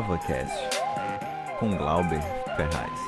InovaCast 0.00 0.80
com 1.58 1.76
Glauber 1.76 2.22
Ferraz. 2.56 3.00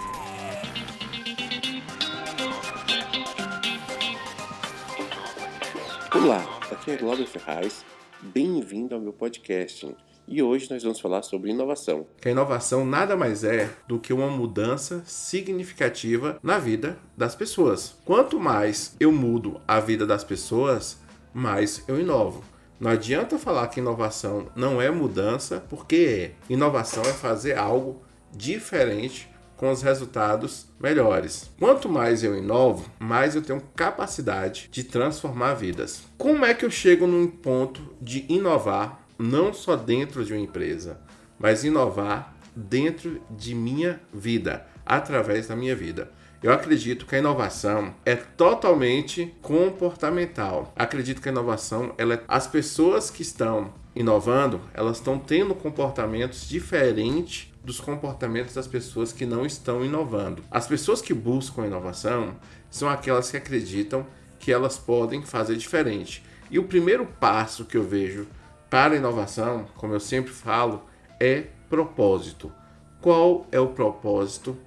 Olá, 6.15 6.61
aqui 6.71 6.91
é 6.91 6.97
Glauber 6.99 7.27
Ferraz. 7.27 7.83
Bem-vindo 8.21 8.95
ao 8.95 9.01
meu 9.01 9.15
podcast. 9.15 9.97
E 10.29 10.43
hoje 10.43 10.71
nós 10.71 10.83
vamos 10.83 11.01
falar 11.01 11.23
sobre 11.23 11.51
inovação. 11.51 12.07
Que 12.21 12.29
a 12.29 12.33
inovação 12.33 12.85
nada 12.85 13.17
mais 13.17 13.43
é 13.43 13.71
do 13.89 13.99
que 13.99 14.13
uma 14.13 14.29
mudança 14.29 15.03
significativa 15.07 16.39
na 16.43 16.59
vida 16.59 16.99
das 17.17 17.35
pessoas. 17.35 17.97
Quanto 18.05 18.39
mais 18.39 18.95
eu 19.01 19.11
mudo 19.11 19.63
a 19.67 19.81
vida 19.81 20.07
das 20.07 20.25
pessoas, 20.25 20.99
mais 21.33 21.83
eu 21.89 21.99
inovo. 21.99 22.52
Não 22.83 22.91
adianta 22.91 23.39
falar 23.39 23.69
que 23.69 23.79
inovação 23.79 24.49
não 24.57 24.83
é 24.83 24.91
mudança, 24.91 25.63
porque. 25.71 26.33
Inovação 26.51 27.05
é 27.05 27.13
fazer 27.13 27.57
algo 27.57 28.03
diferente 28.35 29.31
com 29.57 29.71
os 29.71 29.83
resultados 29.83 30.67
melhores. 30.81 31.49
Quanto 31.61 31.89
mais 31.89 32.25
eu 32.25 32.37
inovo, 32.37 32.91
mais 32.99 33.37
eu 33.37 33.43
tenho 33.43 33.63
capacidade 33.77 34.69
de 34.73 34.83
transformar 34.83 35.55
vidas. 35.55 36.03
Como 36.19 36.45
é 36.45 36.53
que 36.55 36.65
eu 36.65 36.71
chego 36.73 37.07
num 37.07 37.29
ponto 37.29 37.95
de 38.01 38.27
inovar 38.29 39.01
não 39.17 39.55
só 39.55 39.77
dentro 39.77 40.25
de 40.25 40.33
uma 40.33 40.43
empresa, 40.43 41.01
mas 41.39 41.63
inovar 41.63 42.35
dentro 42.57 43.23
de 43.31 43.55
minha 43.55 44.01
vida, 44.13 44.67
através 44.85 45.47
da 45.47 45.55
minha 45.55 45.77
vida? 45.77 46.11
Eu 46.43 46.53
acredito 46.53 47.07
que 47.07 47.15
a 47.15 47.19
inovação 47.21 47.95
é 48.05 48.17
totalmente 48.17 49.33
comportamental. 49.41 50.73
Acredito 50.75 51.23
que 51.23 51.29
a 51.29 51.33
inovação, 51.33 51.95
ela 51.97 52.15
é... 52.15 52.25
as 52.27 52.49
pessoas 52.49 53.11
que 53.11 53.23
estão 53.23 53.73
inovando, 53.95 54.61
elas 54.75 54.97
estão 54.97 55.21
tendo 55.21 55.55
comportamentos 55.55 56.49
diferentes 56.49 57.53
dos 57.63 57.79
comportamentos 57.79 58.55
das 58.55 58.67
pessoas 58.67 59.13
que 59.13 59.25
não 59.25 59.47
estão 59.47 59.85
inovando. 59.85 60.43
As 60.51 60.67
pessoas 60.67 61.01
que 61.01 61.15
buscam 61.15 61.65
inovação 61.65 62.35
são 62.69 62.89
aquelas 62.89 63.31
que 63.31 63.37
acreditam 63.37 64.05
que 64.41 64.51
elas 64.51 64.77
podem 64.77 65.23
fazer 65.23 65.55
diferente. 65.55 66.25
E 66.51 66.59
o 66.59 66.65
primeiro 66.65 67.07
passo 67.07 67.65
que 67.65 67.77
eu 67.77 67.85
vejo 67.85 68.27
para 68.69 68.95
a 68.95 68.97
inovação, 68.97 69.67
como 69.77 69.95
eu 69.95 70.01
sempre 70.01 70.33
falo, 70.33 70.83
é 71.21 71.47
propósito. 71.71 72.53
Qual 73.01 73.47
é 73.53 73.61
o 73.61 73.69
propósito 73.69 74.59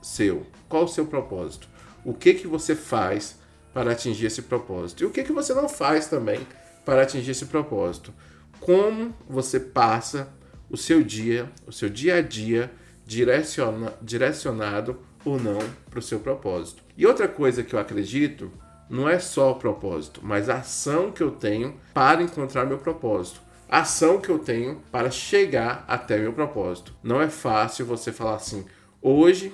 seu? 0.00 0.46
Qual 0.70 0.84
o 0.84 0.88
seu 0.88 1.04
propósito? 1.04 1.68
O 2.04 2.14
que 2.14 2.32
que 2.32 2.46
você 2.46 2.76
faz 2.76 3.36
para 3.74 3.90
atingir 3.90 4.26
esse 4.26 4.42
propósito? 4.42 5.02
E 5.02 5.06
o 5.06 5.10
que 5.10 5.24
que 5.24 5.32
você 5.32 5.52
não 5.52 5.68
faz 5.68 6.06
também 6.06 6.46
para 6.84 7.02
atingir 7.02 7.32
esse 7.32 7.46
propósito? 7.46 8.14
Como 8.60 9.12
você 9.28 9.58
passa 9.58 10.32
o 10.70 10.76
seu 10.76 11.02
dia, 11.02 11.50
o 11.66 11.72
seu 11.72 11.88
dia 11.88 12.14
a 12.18 12.22
dia 12.22 12.70
direciona, 13.04 13.92
direcionado 14.00 15.00
ou 15.24 15.40
não 15.40 15.58
para 15.90 15.98
o 15.98 16.02
seu 16.02 16.20
propósito. 16.20 16.84
E 16.96 17.04
outra 17.04 17.26
coisa 17.26 17.64
que 17.64 17.74
eu 17.74 17.80
acredito 17.80 18.52
não 18.88 19.08
é 19.08 19.18
só 19.18 19.50
o 19.50 19.56
propósito, 19.56 20.20
mas 20.22 20.48
a 20.48 20.58
ação 20.58 21.10
que 21.10 21.22
eu 21.22 21.32
tenho 21.32 21.80
para 21.92 22.22
encontrar 22.22 22.64
meu 22.64 22.78
propósito. 22.78 23.42
A 23.68 23.80
ação 23.80 24.20
que 24.20 24.28
eu 24.28 24.38
tenho 24.38 24.80
para 24.92 25.10
chegar 25.10 25.84
até 25.88 26.16
meu 26.16 26.32
propósito. 26.32 26.94
Não 27.02 27.20
é 27.20 27.28
fácil 27.28 27.86
você 27.86 28.12
falar 28.12 28.36
assim: 28.36 28.64
hoje 29.02 29.52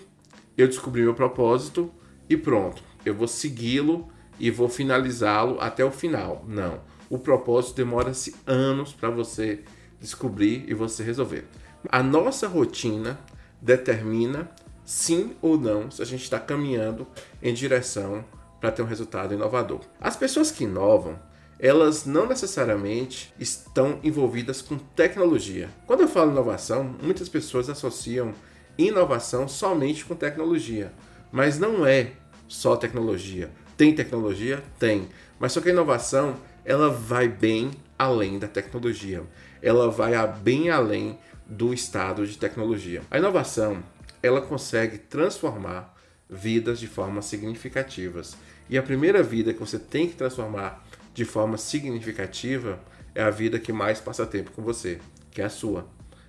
eu 0.57 0.67
descobri 0.67 1.03
meu 1.03 1.15
propósito 1.15 1.91
e 2.29 2.37
pronto, 2.37 2.83
eu 3.05 3.15
vou 3.15 3.29
segui-lo 3.29 4.09
e 4.39 4.51
vou 4.51 4.69
finalizá-lo 4.69 5.61
até 5.61 5.85
o 5.85 5.91
final. 5.91 6.45
Não. 6.47 6.81
O 7.09 7.19
propósito 7.19 7.77
demora-se 7.77 8.35
anos 8.47 8.93
para 8.93 9.11
você 9.11 9.63
descobrir 10.01 10.65
e 10.69 10.75
você 10.75 11.03
resolver. 11.03 11.45
A 11.89 12.03
nossa 12.03 12.49
rotina 12.49 13.19
determina 13.61 14.51
sim 14.85 15.37
ou 15.41 15.59
não 15.59 15.91
se 15.91 16.03
a 16.03 16.05
gente 16.05 16.23
está 16.23 16.39
caminhando 16.39 17.07
em 17.43 17.55
direção 17.55 18.25
para 18.61 18.73
ter 18.73 18.83
um 18.83 18.87
resultado 18.87 19.35
inovador. 19.35 19.81
As 20.01 20.17
pessoas 20.17 20.51
que 20.51 20.65
inovam, 20.65 21.19
elas 21.59 22.05
não 22.05 22.27
necessariamente 22.27 23.33
estão 23.39 23.99
envolvidas 24.03 24.61
com 24.61 24.77
tecnologia. 24.77 25.69
Quando 25.87 26.03
eu 26.03 26.09
falo 26.09 26.33
inovação, 26.33 26.95
muitas 27.03 27.29
pessoas 27.29 27.71
associam 27.71 28.33
inovação 28.79 29.49
somente 29.49 30.05
com 30.05 30.15
tecnologia, 30.15 30.93
mas 31.33 31.59
não 31.59 31.87
é 31.87 32.13
só 32.49 32.77
tecnologia. 32.77 33.51
Tem 33.77 33.95
tecnologia? 33.95 34.63
Tem. 34.79 35.09
Mas 35.39 35.53
só 35.53 35.61
que 35.61 35.69
a 35.69 35.73
inovação, 35.73 36.37
ela 36.65 36.91
vai 36.91 37.29
bem 37.29 37.71
além 37.99 38.39
da 38.39 38.49
tecnologia. 38.49 39.23
Ela 39.61 39.91
vai 39.91 40.15
bem 40.39 40.71
além 40.71 41.19
do 41.47 41.73
estado 41.73 42.27
de 42.27 42.39
tecnologia. 42.39 43.03
A 43.11 43.19
inovação, 43.19 43.83
ela 44.23 44.41
consegue 44.41 44.99
transformar 44.99 45.95
vidas 46.29 46.81
de 46.81 46.87
formas 46.87 47.27
significativas. 47.27 48.37
E 48.69 48.77
a 48.77 48.83
primeira 48.83 49.23
vida 49.23 49.53
que 49.53 49.61
você 49.61 49.79
tem 49.79 50.09
que 50.09 50.17
transformar 50.17 50.85
de 51.15 51.25
forma 51.25 51.57
significativa 51.57 52.81
é 53.15 53.23
a 53.23 53.31
vida 53.31 53.59
que 53.59 53.73
mais 53.73 54.01
passa 54.01 54.27
tempo 54.27 54.51
com 54.51 54.63
você, 54.63 54.99
que 55.31 55.41
é 55.41 55.45
a 55.45 55.51
sua. 55.51 55.87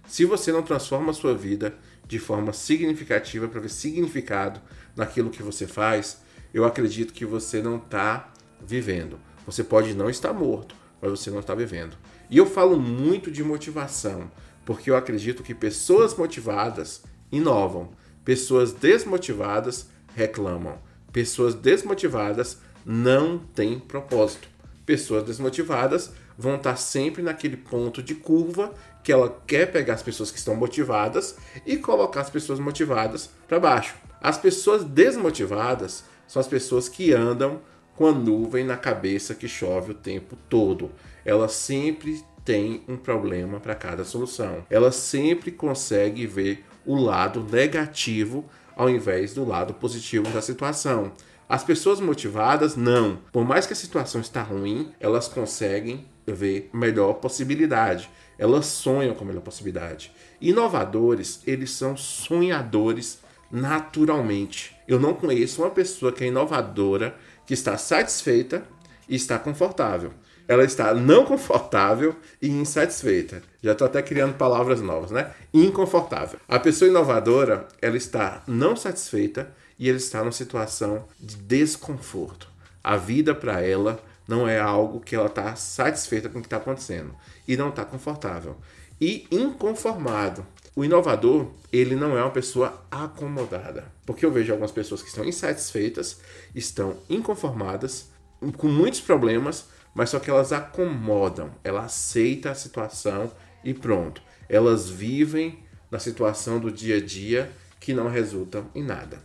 Se 0.08 0.24
você 0.24 0.52
não 0.52 0.64
transforma 0.64 1.12
a 1.12 1.14
sua 1.14 1.34
vida 1.34 1.76
de 2.08 2.20
forma 2.20 2.54
significativa 2.54 3.48
para 3.48 3.60
ver 3.60 3.70
significado 3.70 4.62
naquilo 4.96 5.30
que 5.30 5.44
você 5.44 5.68
faz, 5.68 6.22
eu 6.54 6.64
acredito 6.64 7.14
que 7.14 7.26
você 7.26 7.62
não 7.62 7.78
está 7.78 8.32
vivendo. 8.66 9.20
Você 9.46 9.64
pode 9.64 9.94
não 9.94 10.10
estar 10.10 10.34
morto, 10.34 10.76
mas 11.02 11.12
você 11.12 11.30
não 11.30 11.40
está 11.40 11.54
vivendo. 11.54 11.98
E 12.30 12.38
eu 12.38 12.46
falo 12.46 12.80
muito 12.80 13.30
de 13.30 13.44
motivação, 13.44 14.32
porque 14.66 14.90
eu 14.90 14.96
acredito 14.96 15.44
que 15.44 15.54
pessoas 15.54 16.16
motivadas 16.16 17.04
inovam, 17.32 17.92
pessoas 18.24 18.72
desmotivadas 18.72 19.88
reclamam, 20.16 20.80
pessoas 21.12 21.54
desmotivadas 21.54 22.58
não 22.86 23.38
têm 23.38 23.80
propósito. 23.80 24.48
Pessoas 24.86 25.24
desmotivadas 25.26 26.12
vão 26.38 26.56
estar 26.56 26.78
sempre 26.78 27.22
naquele 27.22 27.58
ponto 27.58 28.02
de 28.02 28.16
curva 28.16 28.74
que 29.08 29.12
ela 29.14 29.42
quer 29.48 29.72
pegar 29.72 29.94
as 29.94 30.04
pessoas 30.04 30.30
que 30.30 30.38
estão 30.38 30.54
motivadas 30.54 31.38
e 31.66 31.78
colocar 31.78 32.20
as 32.20 32.30
pessoas 32.30 32.60
motivadas 32.60 33.30
para 33.48 33.58
baixo. 33.58 33.96
As 34.20 34.38
pessoas 34.38 34.84
desmotivadas 34.84 36.04
são 36.28 36.42
as 36.42 36.48
pessoas 36.50 36.90
que 36.90 37.14
andam 37.14 37.62
com 37.96 38.08
a 38.08 38.12
nuvem 38.12 38.66
na 38.66 38.76
cabeça 38.76 39.34
que 39.34 39.48
chove 39.48 39.92
o 39.92 39.96
tempo 39.96 40.38
todo. 40.50 40.92
Ela 41.24 41.48
sempre 41.48 42.22
tem 42.44 42.84
um 42.86 42.98
problema 42.98 43.62
para 43.62 43.76
cada 43.76 44.04
solução. 44.04 44.66
Ela 44.70 44.92
sempre 44.92 45.52
consegue 45.52 46.28
ver 46.28 46.66
o 46.86 46.98
lado 46.98 47.42
negativo 47.50 48.44
ao 48.76 48.90
invés 48.90 49.34
do 49.34 49.46
lado 49.46 49.74
positivo 49.74 50.30
da 50.32 50.42
situação. 50.42 51.14
As 51.50 51.64
pessoas 51.64 52.00
motivadas, 52.02 52.76
não. 52.76 53.20
Por 53.32 53.46
mais 53.46 53.66
que 53.66 53.74
a 53.74 53.76
situação 53.76 54.20
está 54.20 54.42
ruim, 54.42 54.92
elas 55.00 55.30
conseguem 55.30 56.06
ver 56.26 56.70
melhor 56.74 57.14
possibilidade. 57.14 58.10
Elas 58.38 58.66
sonham 58.66 59.16
com 59.16 59.24
melhor 59.24 59.42
possibilidade. 59.42 60.12
Inovadores, 60.42 61.42
eles 61.48 61.72
são 61.72 61.96
sonhadores 61.96 63.20
naturalmente. 63.50 64.76
Eu 64.88 65.00
não 65.00 65.14
conheço 65.14 65.62
uma 65.62 65.72
pessoa 65.72 66.12
que 66.12 66.24
é 66.24 66.28
inovadora 66.28 67.16
que 67.46 67.54
está 67.54 67.78
satisfeita 67.78 68.64
e 69.08 69.16
está 69.16 69.40
confortável. 69.40 70.12
Ela 70.48 70.64
está 70.64 70.94
não 70.94 71.26
confortável 71.26 72.16
e 72.42 72.50
insatisfeita. 72.50 73.42
Já 73.62 73.74
estou 73.74 73.86
até 73.86 74.02
criando 74.02 74.36
palavras 74.36 74.82
novas, 74.82 75.12
né? 75.12 75.32
Inconfortável. 75.54 76.40
A 76.48 76.60
pessoa 76.60 76.90
inovadora, 76.90 77.68
ela 77.82 77.98
está 77.98 78.44
não 78.48 78.76
satisfeita 78.76 79.54
e 79.78 79.90
ela 79.90 79.98
está 79.98 80.20
numa 80.20 80.32
situação 80.32 81.06
de 81.20 81.36
desconforto. 81.36 82.50
A 82.84 82.98
vida 82.98 83.36
para 83.36 83.62
ela 83.62 84.02
não 84.28 84.48
é 84.48 84.60
algo 84.60 85.00
que 85.00 85.16
ela 85.16 85.28
está 85.28 85.56
satisfeita 85.56 86.30
com 86.30 86.40
o 86.40 86.42
que 86.42 86.48
está 86.48 86.58
acontecendo 86.58 87.16
e 87.48 87.56
não 87.56 87.70
está 87.70 87.86
confortável. 87.86 88.58
E 89.00 89.28
inconformado. 89.32 90.46
O 90.76 90.86
inovador, 90.86 91.48
ele 91.74 91.96
não 91.96 92.18
é 92.18 92.22
uma 92.22 92.32
pessoa 92.32 92.84
acomodada. 92.92 93.92
Porque 94.06 94.26
eu 94.26 94.32
vejo 94.32 94.52
algumas 94.52 94.72
pessoas 94.72 95.02
que 95.02 95.10
estão 95.10 95.26
insatisfeitas, 95.26 96.20
estão 96.54 96.98
inconformadas, 97.10 98.10
com 98.58 98.68
muitos 98.68 99.02
problemas, 99.02 99.66
mas 99.94 100.12
só 100.12 100.20
que 100.20 100.30
elas 100.30 100.52
acomodam, 100.52 101.52
ela 101.64 101.86
aceita 101.86 102.52
a 102.52 102.56
situação 102.56 103.32
e 103.64 103.74
pronto. 103.74 104.22
Elas 104.48 104.88
vivem 104.88 105.60
na 105.90 105.98
situação 105.98 106.60
do 106.60 106.72
dia 106.72 106.98
a 106.98 107.02
dia 107.02 107.52
que 107.80 107.94
não 107.94 108.08
resulta 108.08 108.64
em 108.76 108.84
nada. 108.84 109.20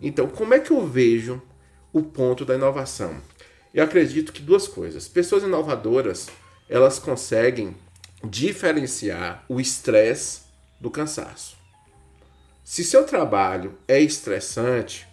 Então, 0.00 0.28
como 0.28 0.54
é 0.54 0.60
que 0.60 0.70
eu 0.70 0.86
vejo 0.86 1.42
o 1.92 2.02
ponto 2.02 2.44
da 2.44 2.54
inovação? 2.54 3.20
Eu 3.74 3.84
acredito 3.84 4.32
que 4.32 4.42
duas 4.42 4.68
coisas. 4.68 5.08
Pessoas 5.08 5.42
inovadoras, 5.42 6.28
elas 6.68 6.98
conseguem 6.98 7.76
diferenciar 8.24 9.44
o 9.48 9.60
estresse 9.60 10.42
do 10.80 10.90
cansaço. 10.90 11.56
Se 12.64 12.84
seu 12.84 13.04
trabalho 13.04 13.76
é 13.86 14.00
estressante, 14.00 15.06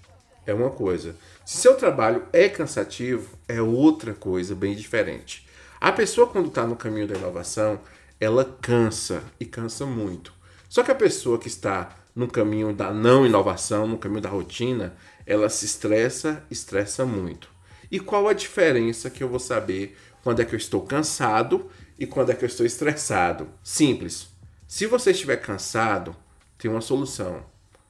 é 0.46 0.54
uma 0.54 0.70
coisa. 0.70 1.16
Se 1.46 1.58
seu 1.58 1.76
trabalho 1.76 2.28
é 2.34 2.50
cansativo, 2.50 3.38
é 3.48 3.62
outra 3.62 4.14
coisa 4.14 4.54
bem 4.54 4.76
diferente. 4.76 5.48
A 5.80 5.92
pessoa, 5.92 6.28
quando 6.28 6.48
está 6.48 6.66
no 6.66 6.76
caminho 6.76 7.08
da 7.08 7.18
inovação, 7.18 7.80
ela 8.20 8.46
cansa 8.62 9.24
e 9.40 9.46
cansa 9.46 9.86
muito. 9.86 10.34
Só 10.70 10.84
que 10.84 10.92
a 10.92 10.96
pessoa 10.96 11.40
que 11.40 11.48
está 11.48 11.96
no 12.16 12.28
caminho 12.28 12.74
da 12.74 12.94
não 12.94 13.26
inovação, 13.26 13.86
no 13.86 13.98
caminho 13.98 14.22
da 14.22 14.30
rotina, 14.30 14.96
ela 15.26 15.50
se 15.50 15.66
estressa, 15.66 16.44
estressa 16.50 17.06
muito. 17.06 17.50
E 17.92 18.00
qual 18.00 18.28
a 18.28 18.34
diferença 18.34 19.10
que 19.10 19.24
eu 19.24 19.28
vou 19.28 19.40
saber 19.40 19.98
quando 20.24 20.42
é 20.42 20.46
que 20.46 20.56
eu 20.56 20.58
estou 20.58 20.82
cansado 20.82 21.70
e 22.00 22.08
quando 22.08 22.32
é 22.32 22.34
que 22.34 22.46
eu 22.46 22.48
estou 22.48 22.66
estressado? 22.66 23.50
Simples. 23.62 24.30
Se 24.68 24.88
você 24.88 25.12
estiver 25.12 25.38
cansado, 25.38 26.16
tem 26.58 26.72
uma 26.72 26.82
solução. 26.82 27.44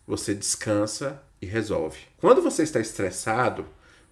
Você 0.07 0.33
descansa 0.33 1.21
e 1.41 1.45
resolve. 1.45 1.99
Quando 2.17 2.41
você 2.41 2.63
está 2.63 2.79
estressado, 2.79 3.65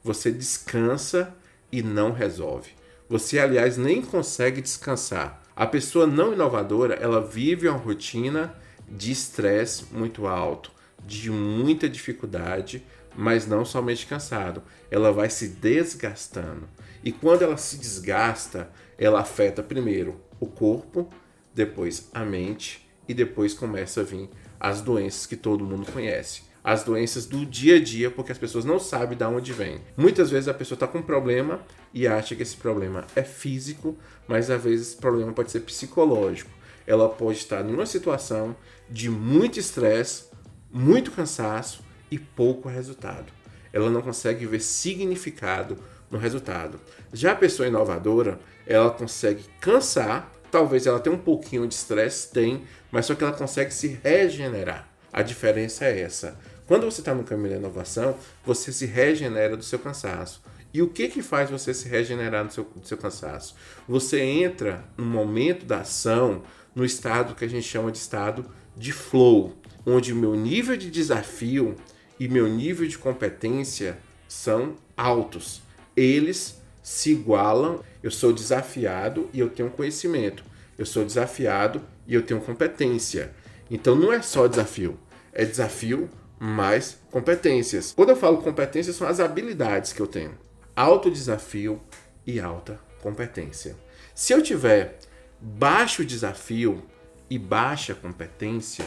você 0.03 0.31
descansa 0.31 1.35
e 1.71 1.81
não 1.81 2.11
resolve. 2.11 2.71
Você, 3.09 3.39
aliás, 3.39 3.77
nem 3.77 4.01
consegue 4.01 4.61
descansar. 4.61 5.41
A 5.55 5.67
pessoa 5.67 6.07
não 6.07 6.33
inovadora, 6.33 6.95
ela 6.95 7.21
vive 7.21 7.67
uma 7.67 7.77
rotina 7.77 8.55
de 8.89 9.11
estresse 9.11 9.85
muito 9.91 10.27
alto, 10.27 10.71
de 11.05 11.29
muita 11.29 11.89
dificuldade, 11.89 12.83
mas 13.15 13.47
não 13.47 13.65
somente 13.65 14.05
cansado. 14.05 14.63
Ela 14.89 15.11
vai 15.11 15.29
se 15.29 15.47
desgastando. 15.47 16.67
E 17.03 17.11
quando 17.11 17.43
ela 17.43 17.57
se 17.57 17.77
desgasta, 17.77 18.69
ela 18.97 19.21
afeta 19.21 19.61
primeiro 19.61 20.19
o 20.39 20.47
corpo, 20.47 21.09
depois 21.53 22.09
a 22.13 22.23
mente 22.23 22.87
e 23.07 23.13
depois 23.13 23.53
começa 23.53 24.01
a 24.01 24.03
vir 24.03 24.29
as 24.59 24.81
doenças 24.81 25.25
que 25.25 25.35
todo 25.35 25.65
mundo 25.65 25.91
conhece. 25.91 26.43
As 26.63 26.83
doenças 26.83 27.25
do 27.25 27.45
dia 27.45 27.75
a 27.75 27.83
dia, 27.83 28.09
porque 28.09 28.31
as 28.31 28.37
pessoas 28.37 28.63
não 28.63 28.79
sabem 28.79 29.17
de 29.17 29.25
onde 29.25 29.51
vem. 29.51 29.81
Muitas 29.97 30.31
vezes 30.31 30.47
a 30.47 30.53
pessoa 30.53 30.77
está 30.77 30.87
com 30.87 30.99
um 30.99 31.03
problema 31.03 31.61
e 31.93 32.07
acha 32.07 32.35
que 32.35 32.41
esse 32.41 32.55
problema 32.55 33.05
é 33.13 33.23
físico, 33.23 33.97
mas 34.25 34.49
às 34.49 34.63
vezes 34.63 34.87
esse 34.87 34.97
problema 34.97 35.33
pode 35.33 35.51
ser 35.51 35.59
psicológico. 35.59 36.49
Ela 36.85 37.09
pode 37.09 37.37
estar 37.37 37.67
em 37.67 37.73
uma 37.73 37.85
situação 37.85 38.55
de 38.89 39.09
muito 39.09 39.59
estresse, 39.59 40.25
muito 40.71 41.11
cansaço 41.11 41.83
e 42.09 42.17
pouco 42.17 42.69
resultado. 42.69 43.31
Ela 43.71 43.89
não 43.89 44.01
consegue 44.01 44.45
ver 44.45 44.59
significado 44.59 45.77
no 46.11 46.17
resultado. 46.17 46.79
Já 47.11 47.31
a 47.31 47.35
pessoa 47.35 47.67
inovadora, 47.67 48.39
ela 48.67 48.91
consegue 48.91 49.43
cansar, 49.59 50.31
talvez 50.51 50.85
ela 50.85 50.99
tenha 50.99 51.15
um 51.15 51.19
pouquinho 51.19 51.67
de 51.67 51.73
estresse, 51.73 52.31
tem, 52.31 52.63
mas 52.91 53.07
só 53.07 53.15
que 53.15 53.23
ela 53.23 53.33
consegue 53.33 53.73
se 53.73 53.99
regenerar. 54.03 54.87
A 55.11 55.21
diferença 55.21 55.85
é 55.85 56.01
essa. 56.01 56.37
Quando 56.67 56.85
você 56.85 57.01
está 57.01 57.13
no 57.13 57.23
caminho 57.23 57.51
da 57.51 57.57
inovação, 57.57 58.15
você 58.45 58.71
se 58.71 58.85
regenera 58.85 59.57
do 59.57 59.63
seu 59.63 59.79
cansaço. 59.79 60.41
E 60.73 60.81
o 60.81 60.87
que, 60.87 61.07
que 61.07 61.21
faz 61.21 61.49
você 61.49 61.73
se 61.73 61.87
regenerar 61.87 62.45
do 62.45 62.53
seu, 62.53 62.63
do 62.63 62.87
seu 62.87 62.97
cansaço? 62.97 63.55
Você 63.87 64.21
entra 64.21 64.83
no 64.97 65.05
momento 65.05 65.65
da 65.65 65.81
ação, 65.81 66.41
no 66.75 66.83
estado 66.83 67.35
que 67.35 67.45
a 67.45 67.47
gente 67.47 67.67
chama 67.67 67.91
de 67.91 67.97
estado 67.97 68.45
de 68.75 68.91
flow, 68.91 69.53
onde 69.85 70.13
meu 70.13 70.35
nível 70.35 70.75
de 70.75 70.89
desafio 70.89 71.75
e 72.19 72.27
meu 72.27 72.47
nível 72.47 72.87
de 72.87 72.97
competência 72.97 73.97
são 74.27 74.75
altos. 74.95 75.61
Eles 75.95 76.61
se 76.81 77.11
igualam. 77.11 77.79
Eu 78.01 78.11
sou 78.11 78.33
desafiado 78.33 79.29
e 79.33 79.39
eu 79.39 79.49
tenho 79.49 79.69
conhecimento. 79.69 80.43
Eu 80.77 80.85
sou 80.85 81.05
desafiado 81.05 81.81
e 82.07 82.13
eu 82.13 82.21
tenho 82.21 82.41
competência. 82.41 83.33
Então 83.69 83.95
não 83.95 84.11
é 84.11 84.21
só 84.21 84.47
desafio, 84.47 84.99
é 85.31 85.45
desafio 85.45 86.09
mais 86.39 86.97
competências. 87.09 87.93
Quando 87.95 88.09
eu 88.09 88.15
falo 88.15 88.39
competências, 88.39 88.95
são 88.95 89.07
as 89.07 89.19
habilidades 89.19 89.93
que 89.93 90.01
eu 90.01 90.07
tenho. 90.07 90.37
Alto 90.75 91.09
desafio 91.09 91.81
e 92.27 92.39
alta 92.39 92.79
competência. 93.01 93.75
Se 94.13 94.33
eu 94.33 94.41
tiver 94.41 94.99
baixo 95.43 96.05
desafio 96.05 96.81
e 97.29 97.37
baixa 97.37 97.93
competência, 97.93 98.85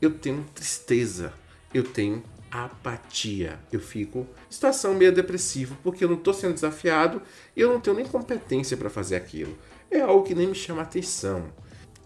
eu 0.00 0.10
tenho 0.10 0.44
tristeza, 0.52 1.32
eu 1.72 1.84
tenho 1.84 2.24
apatia. 2.50 3.60
Eu 3.70 3.78
fico 3.78 4.26
situação 4.50 4.94
meio 4.94 5.12
depressiva 5.12 5.76
porque 5.82 6.04
eu 6.04 6.08
não 6.08 6.16
estou 6.16 6.34
sendo 6.34 6.54
desafiado 6.54 7.22
e 7.56 7.60
eu 7.60 7.72
não 7.72 7.80
tenho 7.80 7.96
nem 7.96 8.04
competência 8.04 8.76
para 8.76 8.90
fazer 8.90 9.14
aquilo. 9.14 9.56
É 9.90 10.00
algo 10.00 10.24
que 10.24 10.34
nem 10.34 10.48
me 10.48 10.54
chama 10.54 10.82
atenção. 10.82 11.52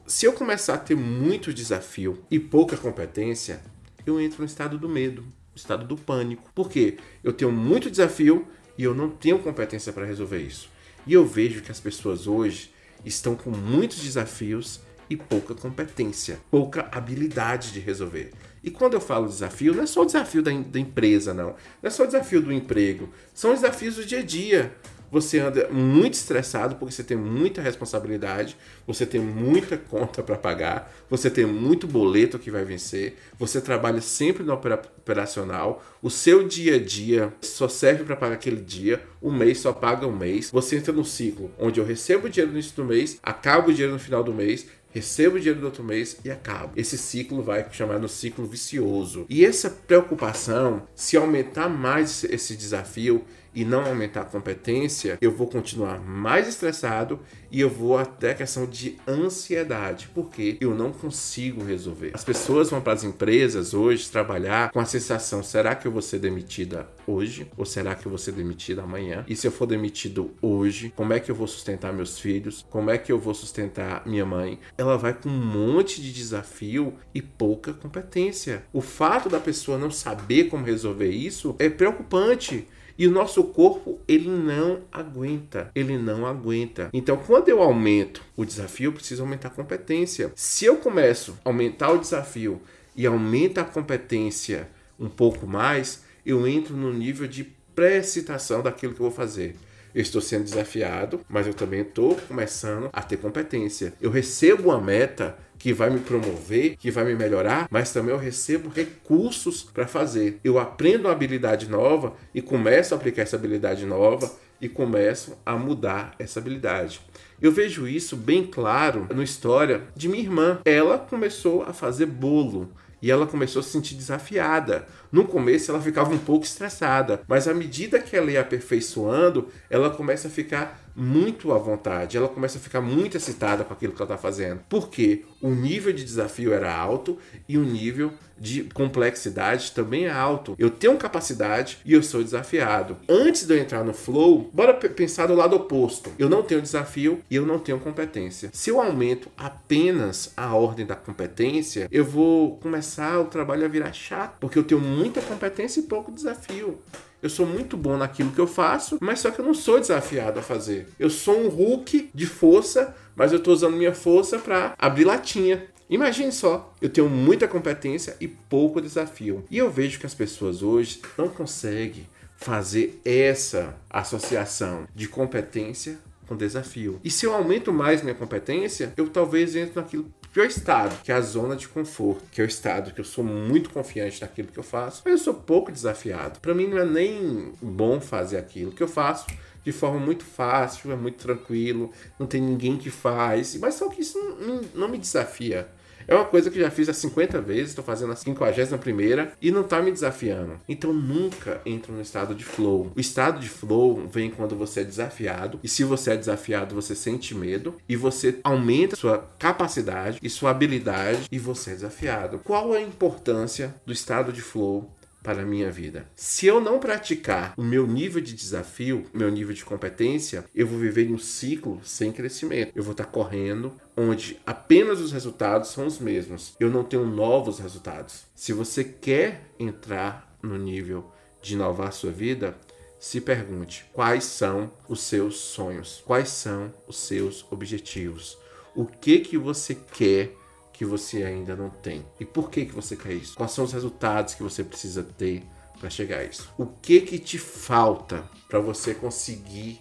Se 0.07 0.27
eu 0.27 0.33
começar 0.35 0.75
a 0.75 0.79
ter 0.79 0.95
muito 0.95 1.53
desafio 1.53 2.23
e 2.31 2.39
pouca 2.39 2.77
competência, 2.77 3.63
eu 4.05 4.21
entro 4.21 4.41
no 4.41 4.47
estado 4.47 4.79
do 4.79 4.89
medo, 4.89 5.23
no 5.23 5.57
estado 5.57 5.87
do 5.87 5.97
pânico. 5.97 6.51
Porque 6.55 6.99
eu 7.25 7.33
tenho 7.33 7.51
muito 7.51 7.91
desafio 7.91 8.47
e 8.77 8.85
eu 8.85 8.95
não 8.95 9.09
tenho 9.09 9.39
competência 9.39 9.93
para 9.93 10.05
resolver 10.05 10.39
isso. 10.39 10.69
E 11.07 11.13
eu 11.13 11.25
vejo 11.25 11.63
que 11.63 11.73
as 11.73 11.81
pessoas 11.81 12.27
hoje 12.27 12.76
estão 13.07 13.35
com 13.35 13.51
muitos 13.51 14.01
desafios 14.01 14.81
e 15.09 15.17
pouca 15.17 15.55
competência, 15.55 16.41
pouca 16.51 16.89
habilidade 16.91 17.73
de 17.73 17.79
resolver. 17.81 18.33
E 18.63 18.71
quando 18.71 18.95
eu 18.95 19.01
falo 19.01 19.29
desafio, 19.29 19.73
não 19.73 19.85
é 19.85 19.87
só 19.87 20.03
o 20.03 20.07
desafio 20.07 20.43
da, 20.43 20.51
da 20.51 20.81
empresa, 20.81 21.33
não. 21.33 21.51
Não 21.51 21.57
é 21.85 21.91
só 21.91 22.03
o 22.03 22.07
desafio 22.07 22.43
do 22.43 22.53
emprego. 22.53 23.09
São 23.33 23.53
os 23.53 23.61
desafios 23.61 23.95
do 23.95 24.05
dia 24.05 24.19
a 24.19 24.23
dia 24.23 24.75
você 25.11 25.39
anda 25.39 25.69
muito 25.69 26.15
estressado 26.15 26.77
porque 26.77 26.95
você 26.95 27.05
tem 27.05 27.17
muita 27.17 27.61
responsabilidade, 27.63 28.57
você 28.87 29.07
tem 29.07 29.21
muita 29.21 29.77
conta 29.77 30.23
para 30.23 30.37
pagar, 30.37 30.93
você 31.09 31.31
tem 31.31 31.47
muito 31.47 31.87
boleto 31.87 32.39
que 32.39 32.51
vai 32.51 32.65
vencer, 32.65 33.17
você 33.39 33.61
trabalha 33.61 34.01
sempre 34.01 34.43
no 34.43 34.53
operacional, 34.53 35.85
o 36.03 36.11
seu 36.11 36.47
dia 36.47 36.77
a 36.77 36.79
dia 36.79 37.33
só 37.41 37.69
serve 37.69 38.05
para 38.05 38.17
pagar 38.17 38.35
aquele 38.35 38.61
dia, 38.61 39.03
o 39.21 39.31
mês 39.31 39.59
só 39.59 39.73
paga 39.73 40.07
um 40.07 40.17
mês. 40.17 40.51
Você 40.51 40.77
entra 40.77 40.93
no 40.93 41.05
ciclo 41.05 41.51
onde 41.59 41.81
eu 41.81 41.85
recebo 41.85 42.29
dinheiro 42.29 42.53
no 42.53 42.59
início 42.59 42.77
do 42.77 42.85
mês, 42.85 43.19
acabo 43.23 43.71
o 43.71 43.73
dinheiro 43.73 43.93
no 43.93 43.99
final 43.99 44.23
do 44.23 44.33
mês, 44.33 44.67
recebo 44.97 45.37
o 45.37 45.39
dinheiro 45.39 45.61
do 45.61 45.67
outro 45.67 45.85
mês 45.85 46.17
e 46.25 46.31
acabo. 46.31 46.73
Esse 46.75 46.97
ciclo 46.97 47.43
vai 47.43 47.67
chamar 47.71 47.99
no 47.99 48.09
ciclo 48.09 48.47
vicioso. 48.47 49.27
E 49.29 49.45
essa 49.45 49.69
preocupação, 49.69 50.85
se 50.95 51.19
aumentar 51.19 51.69
mais 51.69 52.25
esse 52.25 52.57
desafio 52.57 53.23
e 53.57 53.65
não 53.65 53.87
aumentar 53.87 54.21
a 54.21 54.25
competência, 54.25 55.17
eu 55.19 55.31
vou 55.31 55.47
continuar 55.47 55.99
mais 55.99 56.47
estressado 56.47 57.19
e 57.51 57.61
eu 57.61 57.71
vou 57.71 57.97
até 57.97 58.35
questão 58.35 58.67
de 58.67 58.99
ansiedade, 59.09 60.11
porque 60.15 60.59
eu 60.61 60.75
não 60.75 60.93
consigo 60.93 61.65
resolver. 61.65 62.11
As 62.13 62.23
pessoas 62.23 62.69
vão 62.69 62.83
para 62.83 62.93
as 62.93 63.03
empresas 63.03 63.73
hoje 63.73 64.11
trabalhar 64.11 64.71
com 64.71 64.79
a 64.79 64.85
sensação: 64.85 65.43
será 65.43 65.75
que 65.75 65.89
eu 65.89 65.93
vou 65.93 66.03
ser 66.03 66.19
demitida 66.19 66.87
hoje 67.07 67.51
ou 67.57 67.65
será 67.65 67.95
que 67.95 68.05
eu 68.05 68.11
vou 68.11 68.19
ser 68.19 68.33
demitida 68.33 68.83
amanhã? 68.83 69.25
E 69.27 69.35
se 69.35 69.47
eu 69.47 69.53
for 69.53 69.67
demitido 69.67 70.33
hoje, 70.43 70.93
como 70.95 71.15
é 71.15 71.21
que 71.21 71.31
eu 71.31 71.35
vou 71.35 71.47
sustentar 71.47 71.95
meus 71.95 72.19
filhos? 72.19 72.67
Como 72.69 72.91
é 72.91 72.99
que 72.99 73.11
eu 73.11 73.19
vou 73.19 73.33
sustentar 73.33 74.03
minha 74.05 74.27
mãe? 74.27 74.59
Ela 74.77 74.86
vai 74.95 75.15
com 75.15 75.29
um 75.29 75.45
monte 75.45 76.03
de 76.03 76.13
desafio 76.13 76.93
e 77.15 77.23
pouca 77.23 77.73
competência. 77.73 78.63
O 78.73 78.83
fato 78.83 79.31
da 79.31 79.41
pessoa 79.41 79.79
não 79.79 79.91
saber 79.91 80.45
como 80.45 80.67
resolver 80.67 81.11
isso 81.11 81.57
é 81.59 81.71
preocupante. 81.71 82.69
E 82.99 83.07
o 83.07 83.11
nosso 83.11 83.45
corpo, 83.45 83.99
ele 84.07 84.29
não 84.29 84.83
aguenta. 84.93 85.71
Ele 85.75 85.99
não 85.99 86.25
aguenta. 86.25 86.89
Então, 86.93 87.17
quando 87.17 87.49
eu 87.49 87.63
aumento 87.63 88.23
o 88.37 88.45
desafio, 88.45 88.89
eu 88.89 88.93
preciso 88.93 89.23
aumentar 89.23 89.49
a 89.49 89.51
competência. 89.51 90.33
Se 90.35 90.65
eu 90.65 90.77
começo 90.77 91.39
a 91.45 91.49
aumentar 91.49 91.91
o 91.91 91.99
desafio 91.99 92.61
e 92.95 93.07
aumenta 93.07 93.63
a 93.63 93.65
competência 93.65 94.69
um 94.99 95.09
pouco 95.09 95.47
mais, 95.47 96.05
eu 96.25 96.47
entro 96.47 96.77
no 96.77 96.93
nível 96.93 97.27
de 97.27 97.45
pré-excitação 97.75 98.63
daquilo 98.63 98.95
que 98.95 99.01
eu 99.01 99.09
vou 99.09 99.15
fazer. 99.15 99.55
Estou 99.97 100.21
sendo 100.21 100.45
desafiado, 100.45 101.23
mas 101.27 101.47
eu 101.47 101.55
também 101.55 101.81
estou 101.81 102.17
começando 102.29 102.91
a 102.93 103.03
ter 103.03 103.17
competência. 103.17 103.95
Eu 103.99 104.11
recebo 104.11 104.65
uma 104.69 104.79
meta 104.79 105.39
que 105.59 105.73
vai 105.73 105.89
me 105.89 106.01
promover, 106.01 106.77
que 106.77 106.91
vai 106.91 107.03
me 107.07 107.15
melhorar, 107.15 107.67
mas 107.71 107.95
também 107.95 108.13
eu 108.13 108.21
recebo 108.21 108.69
recursos 108.69 109.63
para 109.63 109.87
fazer. 109.87 110.39
Eu 110.45 110.59
aprendo 110.59 111.07
uma 111.07 111.13
habilidade 111.13 111.67
nova 111.67 112.13
e 112.35 112.43
começo 112.43 112.93
a 112.93 112.99
aplicar 112.99 113.23
essa 113.23 113.37
habilidade 113.37 113.87
nova 113.87 114.31
e 114.61 114.69
começo 114.69 115.39
a 115.47 115.57
mudar 115.57 116.15
essa 116.19 116.41
habilidade. 116.41 117.01
Eu 117.41 117.51
vejo 117.51 117.89
isso 117.89 118.17
bem 118.17 118.45
claro 118.45 119.07
na 119.15 119.25
história 119.25 119.85
de 119.97 120.11
minha 120.11 120.23
irmã. 120.23 120.61
Ela 120.67 120.99
começou 120.99 121.63
a 121.63 121.73
fazer 121.73 122.05
bolo 122.05 122.71
e 123.01 123.11
ela 123.11 123.27
começou 123.27 123.61
a 123.61 123.63
se 123.63 123.71
sentir 123.71 123.95
desafiada. 123.95 124.87
No 125.17 125.25
começo 125.25 125.71
ela 125.71 125.81
ficava 125.81 126.13
um 126.13 126.19
pouco 126.19 126.45
estressada, 126.45 127.23
mas 127.27 127.49
à 127.49 127.55
medida 127.55 127.99
que 127.99 128.15
ela 128.15 128.31
ia 128.31 128.43
aperfeiçoando, 128.43 129.49
ela 129.71 129.89
começa 129.89 130.29
a 130.29 130.31
ficar 130.31 130.79
muito 130.95 131.53
à 131.53 131.59
vontade, 131.59 132.17
ela 132.17 132.29
começa 132.29 132.59
a 132.59 132.61
ficar 132.61 132.81
muito 132.81 133.17
excitada 133.17 133.63
com 133.63 133.73
aquilo 133.73 133.93
que 133.93 134.01
ela 134.01 134.15
está 134.15 134.19
fazendo. 134.19 134.61
Porque 134.69 135.25
o 135.43 135.51
nível 135.51 135.93
de 135.93 136.03
desafio 136.03 136.53
era 136.53 136.75
alto 136.75 137.19
e 137.47 137.59
o 137.59 137.63
nível 137.63 138.13
de 138.39 138.65
complexidade 138.65 139.73
também 139.73 140.07
é 140.07 140.11
alto. 140.11 140.55
Eu 140.59 140.71
tenho 140.71 140.97
capacidade 140.97 141.79
e 141.85 141.93
eu 141.93 142.03
sou 142.03 142.23
desafiado. 142.23 142.97
Antes 143.09 143.47
de 143.47 143.55
eu 143.55 143.59
entrar 143.59 143.85
no 143.85 143.95
flow, 143.95 144.51
bora 144.53 144.75
pensar 144.75 145.27
do 145.27 145.35
lado 145.35 145.57
oposto. 145.57 146.11
Eu 146.19 146.29
não 146.29 146.43
tenho 146.43 146.63
desafio 146.63 147.23
e 147.31 147.37
eu 147.37 147.47
não 147.47 147.59
tenho 147.59 147.79
competência. 147.79 148.51
Se 148.53 148.71
eu 148.71 148.81
aumento 148.81 149.31
apenas 149.37 150.33
a 150.37 150.55
ordem 150.55 150.85
da 150.85 150.95
competência, 150.95 151.89
eu 151.91 152.05
vou 152.05 152.57
começar 152.59 153.21
o 153.21 153.27
trabalho 153.27 153.65
a 153.65 153.69
virar 153.69 153.93
chato, 153.93 154.37
porque 154.41 154.59
eu 154.59 154.65
tenho 154.65 154.81
muita 155.07 155.23
competência 155.23 155.79
e 155.79 155.85
pouco 155.85 156.11
desafio. 156.11 156.79
Eu 157.23 157.31
sou 157.31 157.47
muito 157.47 157.77
bom 157.77 157.97
naquilo 157.97 158.33
que 158.33 158.41
eu 158.41 158.47
faço, 158.47 158.99
mas 159.01 159.21
só 159.21 159.31
que 159.31 159.41
eu 159.41 159.45
não 159.45 159.55
sou 159.55 159.79
desafiado 159.79 160.41
a 160.41 160.43
fazer. 160.43 160.89
Eu 160.99 161.09
sou 161.09 161.39
um 161.39 161.49
Hulk 161.49 162.11
de 162.13 162.27
força, 162.27 162.95
mas 163.15 163.33
eu 163.33 163.39
estou 163.39 163.55
usando 163.55 163.77
minha 163.77 163.95
força 163.95 164.39
para 164.39 164.75
abrir 164.77 165.05
latinha. 165.05 165.65
Imagine 165.89 166.33
só, 166.33 166.75
eu 166.83 166.89
tenho 166.89 167.09
muita 167.09 167.47
competência 167.47 168.17
e 168.21 168.27
pouco 168.27 168.81
desafio. 168.81 169.45
E 169.49 169.59
eu 169.59 169.71
vejo 169.71 170.01
que 170.01 170.07
as 170.07 170.15
pessoas 170.15 170.61
hoje 170.61 171.01
não 171.17 171.29
conseguem 171.29 172.07
fazer 172.37 173.01
essa 173.05 173.75
associação 173.89 174.89
de 174.95 175.07
competência 175.07 175.99
com 176.27 176.37
desafio. 176.37 177.01
E 177.05 177.11
se 177.11 177.25
eu 177.25 177.33
aumento 177.33 177.73
mais 177.73 178.03
minha 178.03 178.15
competência, 178.15 178.93
eu 178.97 179.09
talvez 179.09 179.55
entre 179.55 179.77
naquilo 179.77 180.13
pior 180.37 180.49
estado, 180.49 181.03
que 181.03 181.11
é 181.11 181.15
a 181.15 181.21
zona 181.23 181.57
de 181.57 181.67
conforto, 181.67 182.23
que 182.31 182.43
é 182.43 182.45
o 182.45 182.47
estado 182.47 182.93
que 182.93 183.01
eu 183.01 183.05
sou 183.07 183.25
muito 183.25 183.71
confiante 183.71 184.21
naquilo 184.21 184.49
que 184.49 184.59
eu 184.59 184.63
faço, 184.63 185.01
mas 185.03 185.13
eu 185.13 185.19
sou 185.19 185.33
pouco 185.33 185.73
desafiado. 185.73 186.41
Para 186.41 186.53
mim 186.53 186.67
não 186.67 186.77
é 186.77 186.85
nem 186.85 187.55
bom 187.63 187.99
fazer 188.03 188.37
aquilo 188.37 188.71
que 188.71 188.83
eu 188.83 188.89
faço 188.89 189.25
de 189.65 189.73
forma 189.73 189.99
muito 189.99 190.27
fácil, 190.27 190.93
é 190.93 190.95
muito 190.95 191.17
tranquilo, 191.17 191.91
não 192.19 192.27
tem 192.27 192.43
ninguém 192.43 192.77
que 192.77 192.91
faz, 192.91 193.57
mas 193.57 193.77
só 193.77 193.89
que 193.89 194.03
isso 194.03 194.19
não, 194.39 194.61
não 194.75 194.89
me 194.89 194.99
desafia. 194.99 195.69
É 196.09 196.15
uma 196.15 196.25
coisa 196.25 196.51
que 196.51 196.61
já 196.61 196.71
fiz 196.71 196.89
há 196.89 196.95
50 196.95 197.41
vezes, 197.41 197.71
estou 197.71 197.85
fazendo 197.85 198.13
a 198.13 198.17
51 198.17 198.79
primeira 198.79 199.33
e 199.41 199.51
não 199.51 199.63
está 199.63 199.83
me 199.83 199.91
desafiando. 199.91 200.61
Então 200.69 200.93
nunca 200.93 201.61
entro 201.67 201.93
no 201.93 202.01
estado 202.01 202.35
de 202.35 202.45
flow. 202.45 202.93
O 202.95 203.01
estado 203.01 203.41
de 203.41 203.49
flow 203.49 204.07
vem 204.07 204.31
quando 204.31 204.55
você 204.55 204.81
é 204.81 204.85
desafiado, 204.85 205.59
e 205.63 205.69
se 205.69 205.83
você 205.85 206.13
é 206.13 206.17
desafiado, 206.17 206.75
você 206.75 206.95
sente 206.95 207.35
medo 207.35 207.75
e 207.89 207.97
você 207.97 208.39
aumenta 208.45 208.97
sua 208.97 209.19
capacidade 209.39 210.19
e 210.23 210.31
sua 210.31 210.51
habilidade 210.51 211.27
e 211.31 211.39
você 211.39 211.71
é 211.71 211.75
desafiado. 211.75 212.41
Qual 212.45 212.73
a 212.73 212.81
importância 212.81 213.75
do 213.85 213.93
estado 213.93 214.33
de 214.33 214.41
flow 214.41 214.91
para 215.27 215.43
a 215.43 215.45
minha 215.45 215.73
vida. 215.73 216.07
Se 216.15 216.47
eu 216.47 216.61
não 216.61 216.79
praticar 216.79 217.53
o 217.57 217.65
meu 217.65 217.85
nível 217.85 218.21
de 218.21 218.33
desafio, 218.33 219.07
meu 219.13 219.29
nível 219.29 219.53
de 219.53 219.65
competência, 219.65 220.45
eu 220.55 220.69
vou 220.69 220.79
viver 220.79 221.09
em 221.09 221.15
um 221.15 221.19
ciclo 221.19 221.81
sem 221.83 222.13
crescimento. 222.13 222.71
Eu 222.77 222.85
vou 222.85 222.93
estar 222.93 223.07
correndo 223.07 223.73
onde 223.97 224.39
apenas 224.47 225.01
os 225.01 225.11
resultados 225.11 225.71
são 225.71 225.85
os 225.85 225.99
mesmos. 225.99 226.55
Eu 226.61 226.71
não 226.71 226.85
tenho 226.85 227.05
novos 227.05 227.59
resultados. 227.59 228.23
Se 228.37 228.53
você 228.53 228.85
quer 228.85 229.51
entrar 229.59 230.39
no 230.41 230.57
nível 230.57 231.11
de 231.43 231.55
inovar 231.55 231.93
sua 231.93 232.13
vida, 232.13 232.57
se 233.01 233.21
pergunte 233.21 233.85
quais 233.93 234.23
são 234.23 234.71
os 234.89 235.01
seus 235.01 235.39
sonhos, 235.39 236.05
quais 236.07 236.29
são 236.29 236.73
os 236.87 236.99
seus 236.99 237.45
objetivos, 237.51 238.39
o 238.77 238.87
que 238.87 239.19
que 239.19 239.37
você 239.37 239.75
quer 239.75 240.37
que 240.77 240.85
você 240.85 241.23
ainda 241.23 241.57
não 241.57 241.71
tem. 241.71 242.05
E 242.21 242.25
por 242.25 242.51
que 242.51 242.67
que 242.67 242.75
você 242.75 242.95
quer 242.95 243.15
isso? 243.15 243.35
Quais 243.35 243.53
são 243.53 243.65
os 243.65 243.73
resultados 243.73 244.35
que 244.35 244.43
você 244.43 244.63
precisa 244.63 245.03
ter 245.03 245.43
para 245.81 245.89
chegar 245.89 246.19
a 246.19 246.25
isso? 246.25 246.51
O 246.59 246.67
que 246.67 247.01
que 247.01 247.19
te 247.19 247.39
falta 247.39 248.25
para 248.47 248.61
você 248.61 248.93
conseguir 248.95 249.81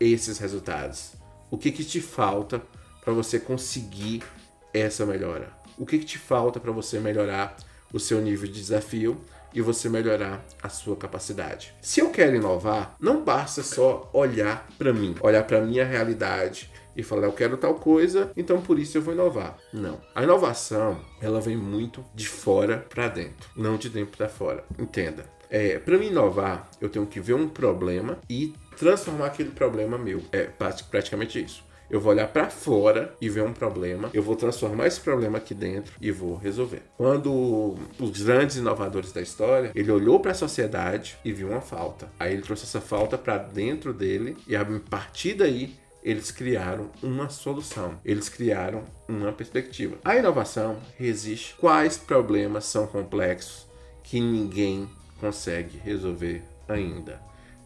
esses 0.00 0.38
resultados? 0.38 1.12
O 1.52 1.56
que 1.56 1.70
que 1.70 1.84
te 1.84 2.00
falta 2.00 2.60
para 3.04 3.12
você 3.12 3.38
conseguir 3.38 4.24
essa 4.72 5.06
melhora? 5.06 5.52
O 5.78 5.86
que 5.86 6.00
que 6.00 6.04
te 6.04 6.18
falta 6.18 6.58
para 6.58 6.72
você 6.72 6.98
melhorar 6.98 7.56
o 7.92 8.00
seu 8.00 8.20
nível 8.20 8.48
de 8.48 8.54
desafio 8.54 9.20
e 9.54 9.60
você 9.60 9.88
melhorar 9.88 10.44
a 10.60 10.68
sua 10.68 10.96
capacidade. 10.96 11.72
Se 11.80 12.00
eu 12.00 12.10
quero 12.10 12.34
inovar, 12.34 12.96
não 12.98 13.22
basta 13.22 13.62
só 13.62 14.10
olhar 14.12 14.66
para 14.76 14.92
mim, 14.92 15.14
olhar 15.20 15.44
para 15.44 15.60
minha 15.60 15.84
realidade, 15.84 16.68
e 16.96 17.02
falar 17.02 17.26
eu 17.26 17.32
quero 17.32 17.56
tal 17.56 17.74
coisa, 17.74 18.30
então 18.36 18.60
por 18.60 18.78
isso 18.78 18.98
eu 18.98 19.02
vou 19.02 19.14
inovar. 19.14 19.58
Não. 19.72 20.00
A 20.14 20.22
inovação, 20.22 21.00
ela 21.20 21.40
vem 21.40 21.56
muito 21.56 22.04
de 22.14 22.28
fora 22.28 22.84
para 22.88 23.08
dentro, 23.08 23.48
não 23.56 23.76
de 23.76 23.88
dentro 23.88 24.16
para 24.16 24.28
fora. 24.28 24.64
Entenda. 24.78 25.24
É, 25.50 25.78
para 25.78 25.98
me 25.98 26.08
inovar, 26.08 26.68
eu 26.80 26.88
tenho 26.88 27.06
que 27.06 27.20
ver 27.20 27.34
um 27.34 27.48
problema 27.48 28.18
e 28.28 28.54
transformar 28.76 29.26
aquele 29.26 29.50
problema 29.50 29.96
meu. 29.96 30.22
É 30.32 30.48
praticamente 30.90 31.42
isso. 31.42 31.62
Eu 31.90 32.00
vou 32.00 32.12
olhar 32.12 32.26
para 32.28 32.48
fora 32.50 33.14
e 33.20 33.28
ver 33.28 33.42
um 33.42 33.52
problema, 33.52 34.10
eu 34.12 34.22
vou 34.22 34.34
transformar 34.34 34.86
esse 34.86 35.00
problema 35.00 35.38
aqui 35.38 35.54
dentro 35.54 35.94
e 36.00 36.10
vou 36.10 36.34
resolver. 36.34 36.82
Quando 36.96 37.76
os 38.00 38.22
grandes 38.22 38.56
inovadores 38.56 39.12
da 39.12 39.20
história, 39.20 39.70
ele 39.74 39.92
olhou 39.92 40.18
para 40.18 40.32
a 40.32 40.34
sociedade 40.34 41.16
e 41.24 41.32
viu 41.32 41.48
uma 41.48 41.60
falta. 41.60 42.10
Aí 42.18 42.32
ele 42.32 42.42
trouxe 42.42 42.64
essa 42.64 42.80
falta 42.80 43.18
para 43.18 43.36
dentro 43.38 43.92
dele 43.92 44.36
e 44.48 44.56
a 44.56 44.64
partir 44.90 45.34
daí 45.34 45.74
eles 46.04 46.30
criaram 46.30 46.90
uma 47.02 47.30
solução, 47.30 47.98
eles 48.04 48.28
criaram 48.28 48.84
uma 49.08 49.32
perspectiva. 49.32 49.96
A 50.04 50.14
inovação 50.16 50.78
resiste 50.98 51.54
quais 51.58 51.96
problemas 51.96 52.66
são 52.66 52.86
complexos 52.86 53.66
que 54.02 54.20
ninguém 54.20 54.86
consegue 55.18 55.78
resolver 55.78 56.42
ainda. 56.68 57.18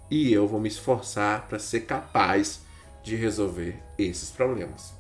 E 0.09 0.33
eu 0.33 0.47
vou 0.47 0.61
me 0.61 0.68
esforçar 0.68 1.49
para 1.49 1.59
ser 1.59 1.80
capaz 1.80 2.61
de 3.02 3.16
resolver 3.16 3.76
esses 3.99 4.30
problemas. 4.30 4.92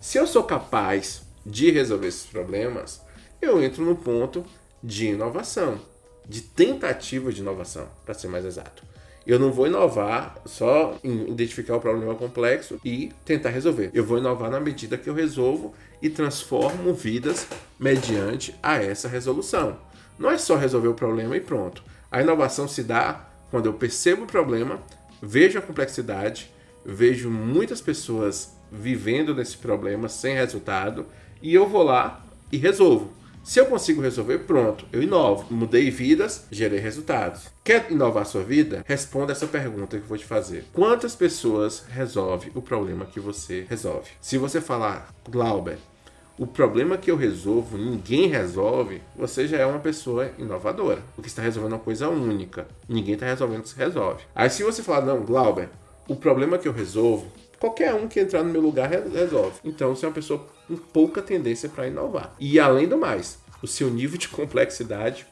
Se 0.00 0.18
eu 0.18 0.26
sou 0.26 0.42
capaz 0.42 1.22
de 1.46 1.70
resolver 1.70 2.08
esses 2.08 2.26
problemas, 2.26 3.00
eu 3.40 3.62
entro 3.62 3.84
no 3.84 3.94
ponto 3.94 4.44
de 4.82 5.06
inovação, 5.06 5.80
de 6.26 6.40
tentativa 6.40 7.32
de 7.32 7.40
inovação, 7.40 7.88
para 8.04 8.14
ser 8.14 8.28
mais 8.28 8.44
exato. 8.44 8.82
Eu 9.30 9.38
não 9.38 9.52
vou 9.52 9.68
inovar 9.68 10.34
só 10.44 10.98
em 11.04 11.30
identificar 11.30 11.76
o 11.76 11.80
problema 11.80 12.16
complexo 12.16 12.80
e 12.84 13.12
tentar 13.24 13.50
resolver. 13.50 13.88
Eu 13.94 14.04
vou 14.04 14.18
inovar 14.18 14.50
na 14.50 14.58
medida 14.58 14.98
que 14.98 15.08
eu 15.08 15.14
resolvo 15.14 15.72
e 16.02 16.10
transformo 16.10 16.92
vidas 16.92 17.46
mediante 17.78 18.52
a 18.60 18.82
essa 18.82 19.06
resolução. 19.06 19.78
Não 20.18 20.28
é 20.32 20.36
só 20.36 20.56
resolver 20.56 20.88
o 20.88 20.94
problema 20.94 21.36
e 21.36 21.40
pronto. 21.40 21.80
A 22.10 22.20
inovação 22.20 22.66
se 22.66 22.82
dá 22.82 23.24
quando 23.52 23.66
eu 23.66 23.72
percebo 23.72 24.24
o 24.24 24.26
problema, 24.26 24.80
vejo 25.22 25.60
a 25.60 25.62
complexidade, 25.62 26.50
vejo 26.84 27.30
muitas 27.30 27.80
pessoas 27.80 28.56
vivendo 28.68 29.32
nesse 29.32 29.56
problema 29.56 30.08
sem 30.08 30.34
resultado 30.34 31.06
e 31.40 31.54
eu 31.54 31.68
vou 31.68 31.84
lá 31.84 32.26
e 32.50 32.56
resolvo. 32.56 33.12
Se 33.42 33.58
eu 33.58 33.66
consigo 33.66 34.02
resolver, 34.02 34.40
pronto, 34.40 34.86
eu 34.92 35.02
inovo. 35.02 35.46
Mudei 35.50 35.90
vidas, 35.90 36.46
gerei 36.50 36.78
resultados. 36.78 37.48
Quer 37.64 37.90
inovar 37.90 38.26
sua 38.26 38.42
vida? 38.42 38.84
Responda 38.86 39.32
essa 39.32 39.46
pergunta 39.46 39.96
que 39.96 40.02
eu 40.04 40.08
vou 40.08 40.18
te 40.18 40.26
fazer. 40.26 40.66
Quantas 40.72 41.16
pessoas 41.16 41.84
resolve 41.88 42.52
o 42.54 42.60
problema 42.60 43.06
que 43.06 43.18
você 43.18 43.66
resolve? 43.68 44.10
Se 44.20 44.36
você 44.36 44.60
falar, 44.60 45.08
Glauber, 45.28 45.78
o 46.38 46.46
problema 46.46 46.98
que 46.98 47.10
eu 47.10 47.16
resolvo, 47.16 47.76
ninguém 47.76 48.28
resolve, 48.28 49.02
você 49.16 49.48
já 49.48 49.56
é 49.56 49.66
uma 49.66 49.80
pessoa 49.80 50.30
inovadora. 50.38 51.02
Porque 51.14 51.28
está 51.28 51.42
resolvendo 51.42 51.72
uma 51.72 51.78
coisa 51.78 52.08
única. 52.08 52.68
Ninguém 52.88 53.14
está 53.14 53.26
resolvendo 53.26 53.60
o 53.60 53.62
que 53.62 53.70
se 53.70 53.76
resolve. 53.76 54.22
Aí 54.34 54.50
se 54.50 54.62
você 54.62 54.82
falar, 54.82 55.06
não, 55.06 55.24
Glauber, 55.24 55.70
o 56.06 56.14
problema 56.14 56.58
que 56.58 56.68
eu 56.68 56.72
resolvo, 56.72 57.26
qualquer 57.58 57.94
um 57.94 58.06
que 58.06 58.20
entrar 58.20 58.42
no 58.42 58.52
meu 58.52 58.60
lugar 58.60 58.90
resolve. 58.90 59.58
Então 59.64 59.94
você 59.94 60.04
é 60.04 60.08
uma 60.08 60.14
pessoa 60.14 60.46
com 60.70 60.76
pouca 60.76 61.20
tendência 61.20 61.68
para 61.68 61.88
inovar. 61.88 62.32
E 62.38 62.60
além 62.60 62.86
do 62.86 62.96
mais, 62.96 63.38
o 63.60 63.66
seu 63.66 63.90
nível 63.90 64.16
de 64.16 64.28
complexidade 64.28 65.26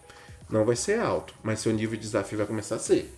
não 0.51 0.65
vai 0.65 0.75
ser 0.75 0.99
alto, 0.99 1.33
mas 1.45 1.61
seu 1.61 1.73
nível 1.73 1.97
de 1.97 2.03
desafio 2.03 2.39
vai 2.39 2.47
começar 2.47 2.75
a 2.75 2.81
ser. 2.81 3.15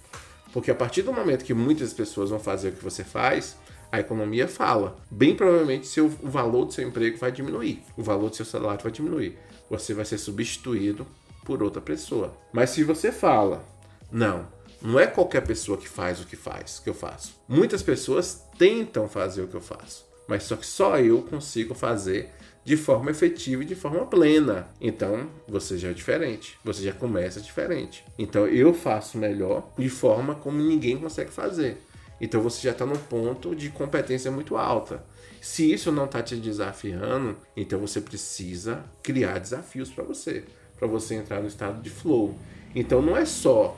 Porque 0.52 0.70
a 0.70 0.74
partir 0.74 1.00
do 1.00 1.12
momento 1.14 1.44
que 1.44 1.54
muitas 1.54 1.94
pessoas 1.94 2.28
vão 2.28 2.38
fazer 2.38 2.68
o 2.68 2.72
que 2.72 2.84
você 2.84 3.02
faz, 3.02 3.56
a 3.90 4.00
economia 4.00 4.46
fala. 4.46 4.98
Bem 5.10 5.34
provavelmente 5.34 5.86
seu, 5.86 6.06
o 6.06 6.28
valor 6.28 6.66
do 6.66 6.74
seu 6.74 6.86
emprego 6.86 7.16
vai 7.16 7.32
diminuir, 7.32 7.82
o 7.96 8.02
valor 8.02 8.28
do 8.28 8.36
seu 8.36 8.44
salário 8.44 8.82
vai 8.82 8.92
diminuir. 8.92 9.38
Você 9.70 9.94
vai 9.94 10.04
ser 10.04 10.18
substituído 10.18 11.06
por 11.44 11.62
outra 11.62 11.80
pessoa. 11.80 12.36
Mas 12.52 12.70
se 12.70 12.84
você 12.84 13.10
fala, 13.10 13.64
não, 14.12 14.46
não 14.82 15.00
é 15.00 15.06
qualquer 15.06 15.40
pessoa 15.46 15.78
que 15.78 15.88
faz 15.88 16.20
o 16.20 16.26
que 16.26 16.36
faz, 16.36 16.80
que 16.80 16.90
eu 16.90 16.94
faço. 16.94 17.34
Muitas 17.48 17.82
pessoas 17.82 18.44
tentam 18.58 19.08
fazer 19.08 19.42
o 19.42 19.48
que 19.48 19.54
eu 19.54 19.60
faço, 19.60 20.04
mas 20.30 20.44
só 20.44 20.54
que 20.54 20.64
só 20.64 20.96
eu 20.96 21.22
consigo 21.22 21.74
fazer 21.74 22.30
de 22.64 22.76
forma 22.76 23.10
efetiva 23.10 23.64
e 23.64 23.66
de 23.66 23.74
forma 23.74 24.06
plena. 24.06 24.68
Então, 24.80 25.28
você 25.48 25.76
já 25.76 25.88
é 25.88 25.92
diferente, 25.92 26.56
você 26.64 26.84
já 26.84 26.92
começa 26.92 27.40
diferente. 27.40 28.04
Então, 28.16 28.46
eu 28.46 28.72
faço 28.72 29.18
melhor 29.18 29.72
de 29.76 29.88
forma 29.88 30.36
como 30.36 30.62
ninguém 30.62 30.96
consegue 30.96 31.32
fazer. 31.32 31.78
Então, 32.20 32.40
você 32.40 32.62
já 32.62 32.70
está 32.70 32.86
num 32.86 32.96
ponto 32.96 33.56
de 33.56 33.70
competência 33.70 34.30
muito 34.30 34.56
alta. 34.56 35.04
Se 35.40 35.72
isso 35.72 35.90
não 35.90 36.04
está 36.04 36.22
te 36.22 36.36
desafiando, 36.36 37.36
então 37.56 37.80
você 37.80 38.00
precisa 38.00 38.84
criar 39.02 39.40
desafios 39.40 39.90
para 39.90 40.04
você, 40.04 40.44
para 40.78 40.86
você 40.86 41.16
entrar 41.16 41.40
no 41.40 41.48
estado 41.48 41.82
de 41.82 41.90
flow. 41.90 42.38
Então, 42.72 43.02
não 43.02 43.16
é 43.16 43.24
só 43.24 43.76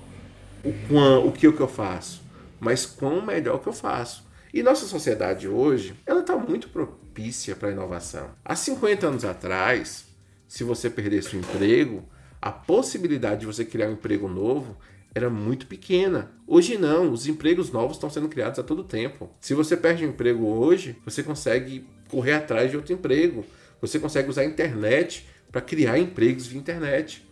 o, 0.63 0.73
quão, 0.87 1.27
o 1.27 1.33
que, 1.33 1.49
o 1.49 1.53
que 1.55 1.63
eu 1.63 1.69
faço, 1.69 2.21
mas 2.61 2.85
quão 2.85 3.25
melhor 3.25 3.59
que 3.59 3.69
eu 3.69 3.73
faço. 3.73 4.31
E 4.53 4.63
nossa 4.63 4.85
sociedade 4.85 5.49
hoje, 5.49 5.95
ela 6.05 6.21
está 6.21 6.37
muito 6.37 6.69
propícia 6.69 7.57
para 7.57 7.71
a 7.71 7.73
inovação. 7.73 8.33
Há 8.45 8.55
50 8.55 9.07
anos 9.07 9.25
atrás, 9.25 10.05
se 10.47 10.63
você 10.63 10.91
perdesse 10.91 11.35
o 11.35 11.39
emprego, 11.39 12.05
a 12.41 12.53
possibilidade 12.53 13.41
de 13.41 13.47
você 13.47 13.65
criar 13.65 13.89
um 13.89 13.93
emprego 13.93 14.29
novo 14.29 14.77
era 15.15 15.31
muito 15.31 15.67
pequena. 15.67 16.33
Hoje 16.47 16.77
não, 16.77 17.11
os 17.11 17.27
empregos 17.27 17.71
novos 17.71 17.97
estão 17.97 18.11
sendo 18.11 18.29
criados 18.29 18.59
a 18.59 18.63
todo 18.63 18.85
tempo. 18.85 19.31
Se 19.41 19.55
você 19.55 19.75
perde 19.75 20.05
um 20.05 20.11
emprego 20.11 20.45
hoje, 20.45 20.99
você 21.03 21.23
consegue 21.23 21.87
correr 22.11 22.35
atrás 22.35 22.71
de 22.71 22.77
outro 22.77 22.93
emprego. 22.93 23.47
Você 23.81 23.99
consegue 23.99 24.29
usar 24.29 24.43
a 24.43 24.47
internet 24.47 25.27
para 25.51 25.63
criar 25.63 25.99
empregos 25.99 26.47
via 26.47 26.61
internet. 26.61 27.27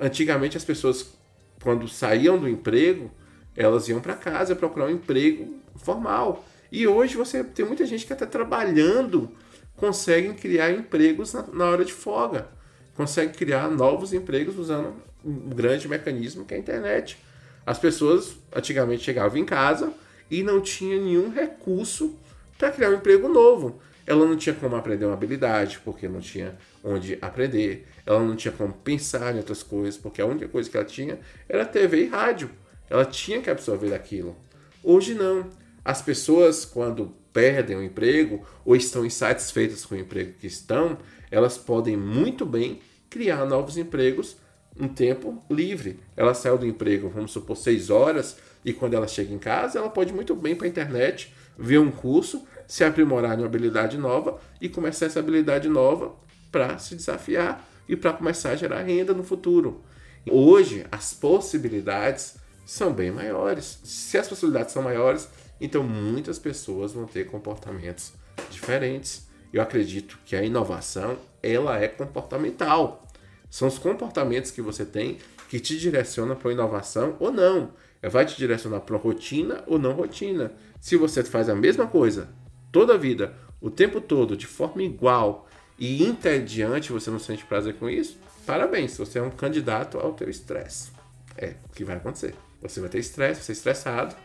Antigamente 0.00 0.56
as 0.56 0.64
pessoas 0.64 1.14
quando 1.62 1.86
saíam 1.86 2.36
do 2.36 2.48
emprego, 2.48 3.10
elas 3.56 3.88
iam 3.88 4.00
para 4.00 4.14
casa 4.14 4.56
procurar 4.56 4.86
um 4.86 4.90
emprego 4.90 5.54
formal. 5.76 6.44
E 6.76 6.86
hoje 6.86 7.16
você 7.16 7.42
tem 7.42 7.64
muita 7.64 7.86
gente 7.86 8.04
que 8.04 8.12
está 8.12 8.26
trabalhando 8.26 9.32
conseguem 9.78 10.34
criar 10.34 10.70
empregos 10.70 11.32
na, 11.32 11.42
na 11.46 11.64
hora 11.64 11.82
de 11.86 11.92
folga, 11.94 12.48
conseguem 12.94 13.34
criar 13.34 13.70
novos 13.70 14.12
empregos 14.12 14.58
usando 14.58 14.92
um 15.24 15.48
grande 15.48 15.88
mecanismo 15.88 16.44
que 16.44 16.52
é 16.52 16.58
a 16.58 16.60
internet. 16.60 17.16
As 17.64 17.78
pessoas 17.78 18.36
antigamente 18.54 19.02
chegavam 19.02 19.38
em 19.38 19.44
casa 19.46 19.90
e 20.30 20.42
não 20.42 20.60
tinha 20.60 21.00
nenhum 21.00 21.30
recurso 21.30 22.14
para 22.58 22.70
criar 22.70 22.90
um 22.90 22.96
emprego 22.96 23.26
novo. 23.26 23.80
Ela 24.06 24.26
não 24.26 24.36
tinha 24.36 24.54
como 24.54 24.76
aprender 24.76 25.06
uma 25.06 25.14
habilidade, 25.14 25.80
porque 25.82 26.06
não 26.06 26.20
tinha 26.20 26.58
onde 26.84 27.16
aprender. 27.22 27.88
Ela 28.04 28.20
não 28.20 28.36
tinha 28.36 28.52
como 28.52 28.74
pensar 28.74 29.34
em 29.34 29.38
outras 29.38 29.62
coisas, 29.62 29.96
porque 29.96 30.20
a 30.20 30.26
única 30.26 30.46
coisa 30.46 30.68
que 30.68 30.76
ela 30.76 30.84
tinha 30.84 31.18
era 31.48 31.64
TV 31.64 32.02
e 32.02 32.06
rádio. 32.06 32.50
Ela 32.90 33.06
tinha 33.06 33.40
que 33.40 33.48
absorver 33.48 33.94
aquilo. 33.94 34.36
Hoje 34.84 35.14
não. 35.14 35.48
As 35.86 36.02
pessoas, 36.02 36.64
quando 36.64 37.14
perdem 37.32 37.76
o 37.76 37.82
emprego 37.82 38.44
ou 38.64 38.74
estão 38.74 39.06
insatisfeitas 39.06 39.86
com 39.86 39.94
o 39.94 39.98
emprego 39.98 40.32
que 40.32 40.48
estão, 40.48 40.98
elas 41.30 41.56
podem 41.56 41.96
muito 41.96 42.44
bem 42.44 42.80
criar 43.08 43.44
novos 43.44 43.76
empregos 43.76 44.36
um 44.76 44.88
tempo 44.88 45.40
livre. 45.48 46.00
Ela 46.16 46.34
saiu 46.34 46.58
do 46.58 46.66
emprego, 46.66 47.08
vamos 47.08 47.30
supor, 47.30 47.56
seis 47.56 47.88
horas, 47.88 48.36
e 48.64 48.72
quando 48.72 48.94
ela 48.94 49.06
chega 49.06 49.32
em 49.32 49.38
casa, 49.38 49.78
ela 49.78 49.88
pode 49.88 50.12
muito 50.12 50.34
bem 50.34 50.56
para 50.56 50.66
a 50.66 50.68
internet 50.68 51.32
ver 51.56 51.78
um 51.78 51.92
curso, 51.92 52.44
se 52.66 52.82
aprimorar 52.82 53.38
em 53.38 53.42
uma 53.42 53.46
habilidade 53.46 53.96
nova 53.96 54.40
e 54.60 54.68
começar 54.68 55.06
essa 55.06 55.20
habilidade 55.20 55.68
nova 55.68 56.16
para 56.50 56.78
se 56.78 56.96
desafiar 56.96 57.64
e 57.88 57.94
para 57.94 58.12
começar 58.12 58.50
a 58.50 58.56
gerar 58.56 58.82
renda 58.82 59.14
no 59.14 59.22
futuro. 59.22 59.84
Hoje, 60.28 60.84
as 60.90 61.14
possibilidades 61.14 62.34
são 62.66 62.92
bem 62.92 63.12
maiores. 63.12 63.78
Se 63.84 64.18
as 64.18 64.26
possibilidades 64.26 64.72
são 64.72 64.82
maiores, 64.82 65.28
então 65.60 65.82
muitas 65.82 66.38
pessoas 66.38 66.92
vão 66.92 67.06
ter 67.06 67.26
comportamentos 67.26 68.12
diferentes. 68.50 69.26
Eu 69.52 69.62
acredito 69.62 70.18
que 70.24 70.36
a 70.36 70.42
inovação 70.42 71.16
ela 71.42 71.78
é 71.78 71.88
comportamental. 71.88 73.06
São 73.48 73.68
os 73.68 73.78
comportamentos 73.78 74.50
que 74.50 74.60
você 74.60 74.84
tem 74.84 75.18
que 75.48 75.60
te 75.60 75.78
direcionam 75.78 76.36
para 76.36 76.50
a 76.50 76.52
inovação 76.52 77.16
ou 77.18 77.30
não. 77.30 77.70
Vai 78.02 78.26
te 78.26 78.36
direcionar 78.36 78.80
para 78.80 78.96
rotina 78.96 79.64
ou 79.66 79.78
não 79.78 79.92
rotina. 79.92 80.52
Se 80.80 80.96
você 80.96 81.24
faz 81.24 81.48
a 81.48 81.54
mesma 81.54 81.86
coisa 81.86 82.28
toda 82.70 82.94
a 82.94 82.98
vida, 82.98 83.34
o 83.60 83.70
tempo 83.70 84.00
todo, 84.00 84.36
de 84.36 84.46
forma 84.46 84.82
igual 84.82 85.48
e 85.78 86.02
interdiante, 86.04 86.92
você 86.92 87.10
não 87.10 87.18
sente 87.18 87.44
prazer 87.44 87.74
com 87.74 87.88
isso, 87.88 88.18
parabéns, 88.44 88.96
você 88.96 89.18
é 89.18 89.22
um 89.22 89.30
candidato 89.30 89.98
ao 89.98 90.12
teu 90.12 90.28
estresse. 90.28 90.90
É 91.36 91.54
o 91.68 91.72
que 91.74 91.84
vai 91.84 91.96
acontecer. 91.96 92.34
Você 92.60 92.80
vai 92.80 92.88
ter 92.88 92.98
estresse, 92.98 93.42
você 93.42 93.52
é 93.52 93.54
estressado 93.54 94.16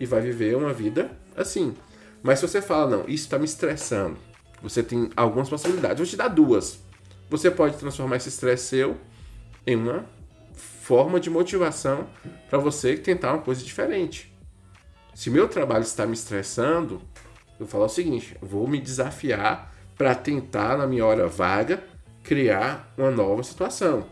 e 0.00 0.06
vai 0.06 0.22
viver 0.22 0.56
uma 0.56 0.72
vida 0.72 1.10
assim. 1.36 1.76
Mas 2.22 2.38
se 2.38 2.48
você 2.48 2.62
fala, 2.62 2.96
não, 2.96 3.00
isso 3.02 3.24
está 3.24 3.38
me 3.38 3.44
estressando, 3.44 4.16
você 4.62 4.82
tem 4.82 5.10
algumas 5.14 5.48
possibilidades. 5.48 5.98
Vou 5.98 6.06
te 6.06 6.16
dar 6.16 6.28
duas. 6.28 6.80
Você 7.28 7.50
pode 7.50 7.76
transformar 7.76 8.16
esse 8.16 8.30
estresse 8.30 8.64
seu 8.64 8.96
em 9.66 9.76
uma 9.76 10.04
forma 10.54 11.20
de 11.20 11.30
motivação 11.30 12.08
para 12.48 12.58
você 12.58 12.96
tentar 12.96 13.34
uma 13.34 13.42
coisa 13.42 13.62
diferente. 13.62 14.34
Se 15.14 15.30
meu 15.30 15.46
trabalho 15.48 15.82
está 15.82 16.06
me 16.06 16.14
estressando, 16.14 17.00
eu 17.58 17.66
falo 17.66 17.84
o 17.84 17.88
seguinte: 17.88 18.36
vou 18.40 18.66
me 18.66 18.80
desafiar 18.80 19.72
para 19.96 20.14
tentar, 20.14 20.78
na 20.78 20.86
minha 20.86 21.04
hora 21.04 21.28
vaga, 21.28 21.84
criar 22.22 22.92
uma 22.96 23.10
nova 23.10 23.42
situação. 23.42 24.06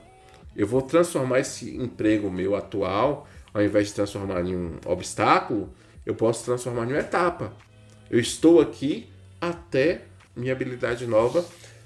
Eu 0.55 0.67
vou 0.67 0.83
transformar 0.83 1.41
esse 1.41 1.77
emprego 1.77 2.31
meu 2.31 2.55
atual, 2.55 3.27
ao 3.53 3.63
invés 3.63 3.89
de 3.89 3.95
transformar 3.95 4.43
em 4.43 4.57
um 4.57 4.79
obstáculo, 4.87 5.73
eu 6.05 6.15
posso 6.15 6.45
transformar 6.45 6.85
em 6.87 6.93
uma 6.93 7.01
etapa. 7.01 7.53
Eu 8.11 8.19
estou 8.19 8.61
aqui 8.61 9.11
até 9.41 10.03
minha 10.35 10.53
habilidade 10.53 11.07
nova 11.07 11.45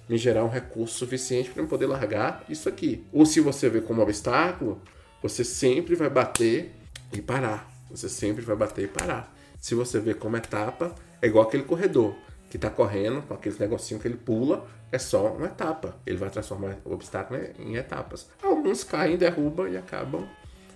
me 0.08 0.16
gerar 0.18 0.44
um 0.44 0.48
recurso 0.48 0.98
suficiente 0.98 1.50
para 1.50 1.62
eu 1.62 1.66
poder 1.66 1.86
largar 1.86 2.44
isso 2.48 2.68
aqui. 2.68 3.04
Ou 3.12 3.24
se 3.24 3.40
você 3.40 3.68
vê 3.68 3.80
como 3.80 4.02
obstáculo, 4.02 4.80
você 5.22 5.44
sempre 5.44 5.94
vai 5.94 6.10
bater 6.10 6.72
e 7.12 7.20
parar. 7.20 7.70
Você 7.90 8.08
sempre 8.08 8.44
vai 8.44 8.56
bater 8.56 8.84
e 8.84 8.88
parar. 8.88 9.34
Se 9.58 9.74
você 9.74 10.00
vê 10.00 10.14
como 10.14 10.36
etapa, 10.36 10.94
é 11.20 11.26
igual 11.26 11.46
aquele 11.46 11.62
corredor 11.62 12.14
que 12.50 12.56
está 12.56 12.68
correndo 12.68 13.22
com 13.22 13.32
aquele 13.32 13.56
negocinho 13.58 13.98
que 13.98 14.06
ele 14.06 14.16
pula, 14.16 14.66
é 14.90 14.98
só 14.98 15.32
uma 15.32 15.46
etapa. 15.46 15.96
Ele 16.04 16.18
vai 16.18 16.28
transformar 16.28 16.76
o 16.84 16.92
obstáculo 16.92 17.40
em 17.58 17.76
etapas. 17.76 18.28
Alguns 18.42 18.84
caem, 18.84 19.16
derrubam 19.16 19.68
e 19.68 19.76
acabam 19.76 20.28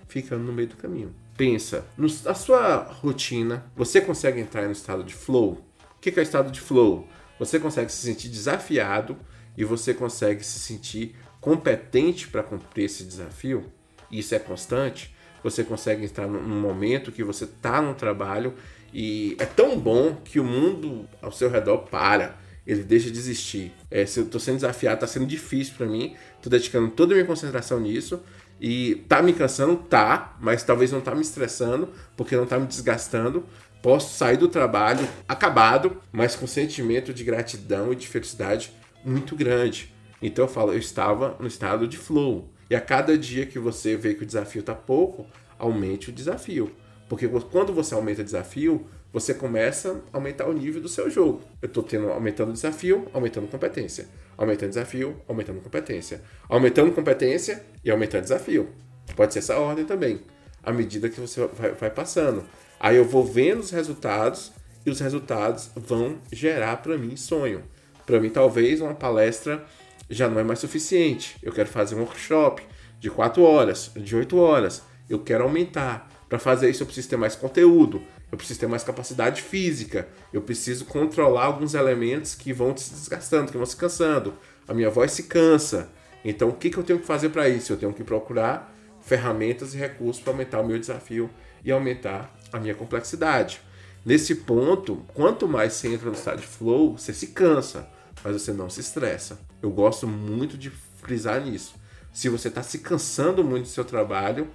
ficando 0.07 0.43
no 0.43 0.53
meio 0.53 0.69
do 0.69 0.77
caminho. 0.77 1.13
Pensa, 1.35 1.85
na 1.97 2.33
sua 2.33 2.77
rotina, 2.77 3.65
você 3.75 4.01
consegue 4.01 4.39
entrar 4.39 4.63
no 4.63 4.71
estado 4.71 5.03
de 5.03 5.13
flow? 5.13 5.63
O 5.95 5.99
que 5.99 6.09
é 6.09 6.21
o 6.21 6.23
estado 6.23 6.51
de 6.51 6.59
flow? 6.59 7.07
Você 7.37 7.59
consegue 7.59 7.91
se 7.91 8.05
sentir 8.05 8.29
desafiado 8.29 9.17
e 9.55 9.63
você 9.63 9.93
consegue 9.93 10.43
se 10.43 10.59
sentir 10.59 11.15
competente 11.39 12.27
para 12.27 12.41
cumprir 12.41 12.85
esse 12.85 13.03
desafio. 13.03 13.71
Isso 14.11 14.33
é 14.33 14.39
constante. 14.39 15.15
Você 15.43 15.63
consegue 15.63 16.05
entrar 16.05 16.27
num 16.27 16.59
momento 16.59 17.11
que 17.11 17.23
você 17.23 17.43
está 17.43 17.81
no 17.81 17.93
trabalho 17.93 18.55
e 18.91 19.35
é 19.39 19.45
tão 19.45 19.77
bom 19.77 20.15
que 20.23 20.39
o 20.39 20.43
mundo 20.43 21.07
ao 21.21 21.31
seu 21.31 21.49
redor 21.49 21.79
para. 21.79 22.35
Ele 22.67 22.83
deixa 22.83 23.09
de 23.09 23.17
existir. 23.17 23.71
É, 23.89 24.05
se 24.05 24.19
eu 24.19 24.25
estou 24.25 24.41
sendo 24.41 24.55
desafiado, 24.55 24.95
está 24.95 25.07
sendo 25.07 25.25
difícil 25.25 25.75
para 25.77 25.87
mim. 25.87 26.17
Estou 26.35 26.51
dedicando 26.51 26.91
toda 26.91 27.13
a 27.13 27.15
minha 27.15 27.25
concentração 27.25 27.79
nisso. 27.79 28.21
E 28.59 29.05
tá 29.07 29.21
me 29.21 29.31
cansando? 29.31 29.77
Tá, 29.77 30.35
mas 30.41 30.63
talvez 30.63 30.91
não 30.91 30.99
tá 30.99 31.15
me 31.15 31.21
estressando, 31.21 31.89
porque 32.17 32.35
não 32.35 32.45
tá 32.45 32.59
me 32.59 32.67
desgastando. 32.67 33.45
Posso 33.81 34.17
sair 34.17 34.35
do 34.35 34.49
trabalho 34.49 35.07
acabado, 35.27 36.01
mas 36.11 36.35
com 36.35 36.45
sentimento 36.45 37.13
de 37.13 37.23
gratidão 37.23 37.93
e 37.93 37.95
de 37.95 38.05
felicidade 38.05 38.73
muito 39.05 39.33
grande. 39.33 39.93
Então 40.21 40.43
eu 40.43 40.49
falo, 40.49 40.73
eu 40.73 40.79
estava 40.79 41.37
no 41.39 41.47
estado 41.47 41.87
de 41.87 41.97
flow. 41.97 42.49
E 42.69 42.75
a 42.75 42.81
cada 42.81 43.17
dia 43.17 43.45
que 43.45 43.57
você 43.57 43.95
vê 43.95 44.13
que 44.13 44.23
o 44.23 44.25
desafio 44.25 44.59
está 44.59 44.75
pouco, 44.75 45.25
aumente 45.57 46.09
o 46.09 46.13
desafio. 46.13 46.71
Porque 47.07 47.27
quando 47.27 47.71
você 47.71 47.93
aumenta 47.93 48.21
o 48.21 48.25
desafio, 48.25 48.85
você 49.11 49.33
começa 49.33 50.01
a 50.11 50.17
aumentar 50.17 50.47
o 50.47 50.53
nível 50.53 50.81
do 50.81 50.89
seu 50.89 51.09
jogo. 51.09 51.41
Eu 51.61 51.67
estou 51.67 51.83
tendo 51.83 52.09
aumentando 52.09 52.49
o 52.49 52.53
desafio, 52.53 53.07
aumentando 53.13 53.47
competência. 53.47 54.07
Aumentando 54.37 54.69
desafio, 54.69 55.21
aumentando 55.27 55.61
competência. 55.61 56.21
Aumentando 56.49 56.91
competência 56.91 57.65
e 57.83 57.89
aumentando 57.89 58.23
desafio. 58.23 58.69
Pode 59.15 59.33
ser 59.33 59.39
essa 59.39 59.57
ordem 59.57 59.85
também. 59.85 60.21
À 60.61 60.71
medida 60.71 61.09
que 61.09 61.19
você 61.19 61.47
vai, 61.47 61.71
vai 61.71 61.89
passando. 61.89 62.43
Aí 62.79 62.97
eu 62.97 63.05
vou 63.05 63.23
vendo 63.23 63.59
os 63.59 63.71
resultados 63.71 64.51
e 64.85 64.89
os 64.89 64.99
resultados 64.99 65.71
vão 65.75 66.19
gerar 66.31 66.77
para 66.77 66.97
mim 66.97 67.15
sonho. 67.15 67.63
Para 68.05 68.19
mim, 68.19 68.29
talvez 68.29 68.79
uma 68.79 68.93
palestra 68.93 69.65
já 70.09 70.29
não 70.29 70.39
é 70.39 70.43
mais 70.43 70.59
suficiente. 70.59 71.37
Eu 71.43 71.51
quero 71.51 71.67
fazer 71.67 71.95
um 71.95 71.99
workshop 71.99 72.63
de 72.99 73.09
4 73.09 73.43
horas, 73.43 73.91
de 73.95 74.15
8 74.15 74.37
horas. 74.37 74.81
Eu 75.09 75.19
quero 75.19 75.43
aumentar. 75.43 76.09
Para 76.29 76.39
fazer 76.39 76.69
isso, 76.69 76.83
eu 76.83 76.85
preciso 76.87 77.09
ter 77.09 77.17
mais 77.17 77.35
conteúdo, 77.35 78.01
eu 78.31 78.37
preciso 78.37 78.59
ter 78.59 78.67
mais 78.67 78.83
capacidade 78.83 79.41
física, 79.41 80.07
eu 80.33 80.41
preciso 80.41 80.85
controlar 80.85 81.45
alguns 81.45 81.73
elementos 81.73 82.35
que 82.35 82.51
vão 82.51 82.75
se 82.75 82.91
desgastando, 82.91 83.51
que 83.51 83.57
vão 83.57 83.65
se 83.65 83.75
cansando. 83.75 84.33
A 84.67 84.73
minha 84.73 84.89
voz 84.89 85.11
se 85.11 85.23
cansa. 85.23 85.89
Então, 86.25 86.49
o 86.49 86.53
que, 86.53 86.69
que 86.69 86.77
eu 86.77 86.83
tenho 86.83 86.99
que 86.99 87.05
fazer 87.05 87.29
para 87.29 87.47
isso? 87.47 87.71
Eu 87.71 87.77
tenho 87.77 87.93
que 87.93 88.03
procurar 88.03 88.75
ferramentas 89.01 89.73
e 89.73 89.77
recursos 89.77 90.21
para 90.21 90.33
aumentar 90.33 90.59
o 90.59 90.67
meu 90.67 90.77
desafio 90.77 91.29
e 91.63 91.71
aumentar 91.71 92.35
a 92.51 92.59
minha 92.59 92.75
complexidade. 92.75 93.61
Nesse 94.05 94.35
ponto, 94.35 95.05
quanto 95.13 95.47
mais 95.47 95.73
você 95.73 95.87
entra 95.87 96.07
no 96.07 96.15
estado 96.15 96.41
de 96.41 96.47
flow, 96.47 96.97
você 96.97 97.13
se 97.13 97.27
cansa, 97.27 97.87
mas 98.23 98.33
você 98.41 98.51
não 98.51 98.69
se 98.69 98.81
estressa. 98.81 99.39
Eu 99.61 99.69
gosto 99.69 100.05
muito 100.05 100.57
de 100.57 100.69
frisar 100.69 101.41
nisso. 101.41 101.75
Se 102.11 102.29
você 102.29 102.47
está 102.49 102.63
se 102.63 102.79
cansando 102.79 103.43
muito 103.43 103.63
do 103.63 103.69
seu 103.69 103.85
trabalho, 103.85 104.47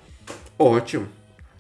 ótimo. 0.58 1.08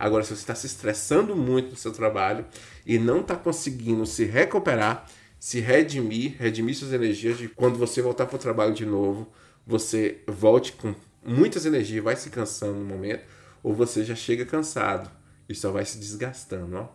Agora, 0.02 0.24
se 0.24 0.30
você 0.30 0.42
está 0.42 0.52
se 0.56 0.66
estressando 0.66 1.36
muito 1.36 1.70
no 1.70 1.76
seu 1.76 1.92
trabalho 1.92 2.44
e 2.84 2.98
não 2.98 3.20
está 3.20 3.36
conseguindo 3.36 4.04
se 4.04 4.24
recuperar, 4.24 5.08
se 5.38 5.60
redimir, 5.60 6.34
redimir 6.40 6.74
suas 6.74 6.92
energias 6.92 7.38
de 7.38 7.46
quando 7.46 7.78
você 7.78 8.02
voltar 8.02 8.26
para 8.26 8.34
o 8.34 8.38
trabalho 8.40 8.74
de 8.74 8.84
novo, 8.84 9.32
você 9.64 10.18
volte 10.26 10.72
com 10.72 10.92
muitas 11.24 11.64
energias, 11.66 12.02
vai 12.02 12.16
se 12.16 12.30
cansando 12.30 12.80
no 12.80 12.84
momento, 12.84 13.22
ou 13.62 13.72
você 13.72 14.04
já 14.04 14.16
chega 14.16 14.44
cansado 14.44 15.08
e 15.48 15.54
só 15.54 15.70
vai 15.70 15.84
se 15.84 15.98
desgastando, 15.98 16.78
ó, 16.78 16.88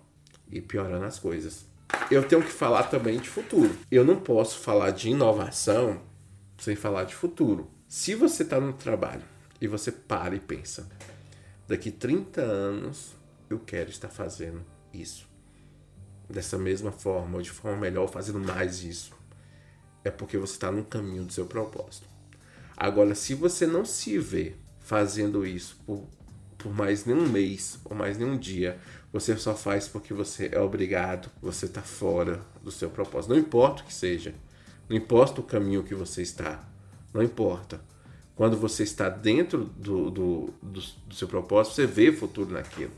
e 0.52 0.60
piorando 0.60 1.06
as 1.06 1.18
coisas. 1.18 1.66
Eu 2.12 2.24
tenho 2.24 2.44
que 2.44 2.52
falar 2.52 2.84
também 2.84 3.20
de 3.20 3.30
futuro. 3.30 3.74
Eu 3.90 4.04
não 4.04 4.18
posso 4.18 4.60
falar 4.60 4.92
de 4.92 5.12
inovação 5.12 6.02
sem 6.58 6.76
falar 6.76 7.06
de 7.06 7.16
futuro. 7.16 7.72
Se 7.88 8.16
você 8.16 8.44
está 8.44 8.60
no 8.60 8.74
trabalho 8.74 9.24
e 9.62 9.68
você 9.68 9.94
para 9.94 10.36
e 10.36 10.42
pensa, 10.42 10.90
daqui 11.68 11.92
30 11.92 12.42
anos 12.42 13.16
eu 13.50 13.60
quero 13.60 13.90
estar 13.90 14.10
fazendo 14.10 14.64
isso. 14.94 15.28
Dessa 16.30 16.58
mesma 16.58 16.92
forma, 16.92 17.38
ou 17.38 17.42
de 17.42 17.52
forma 17.52 17.78
melhor, 17.78 18.08
fazendo 18.08 18.40
mais 18.40 18.84
isso. 18.84 19.14
É 20.04 20.12
porque 20.12 20.38
você 20.38 20.54
está 20.54 20.72
no 20.72 20.84
caminho 20.84 21.24
do 21.24 21.34
seu 21.34 21.46
propósito. 21.46 22.08
Agora, 22.76 23.16
se 23.16 23.34
você 23.34 23.66
não 23.66 23.86
se 23.86 24.18
vê 24.20 24.56
fazendo 24.80 25.46
isso 25.46 25.78
por 25.86 26.08
por 26.58 26.74
mais 26.74 27.06
nenhum 27.06 27.30
mês 27.30 27.80
ou 27.86 27.96
mais 27.96 28.18
nenhum 28.18 28.38
dia, 28.38 28.80
você 29.14 29.38
só 29.38 29.56
faz 29.56 29.88
porque 29.88 30.14
você 30.14 30.50
é 30.52 30.60
obrigado, 30.60 31.30
você 31.42 31.66
está 31.66 31.82
fora 31.82 32.42
do 32.64 32.72
seu 32.72 32.90
propósito. 32.90 33.30
Não 33.32 33.40
importa 33.40 33.84
o 33.84 33.86
que 33.86 33.94
seja, 33.94 34.34
Não 34.90 34.96
importa 34.96 35.42
o 35.42 35.44
caminho 35.44 35.84
que 35.84 35.94
você 35.94 36.22
está. 36.22 36.64
Não 37.14 37.22
importa. 37.22 37.82
Quando 38.38 38.56
você 38.56 38.84
está 38.84 39.10
dentro 39.10 39.66
do, 39.66 40.12
do, 40.12 40.54
do, 40.62 40.84
do 41.08 41.16
seu 41.16 41.28
propósito, 41.28 41.74
você 41.74 41.88
vê 41.88 42.12
futuro 42.12 42.52
naquilo. 42.52 42.94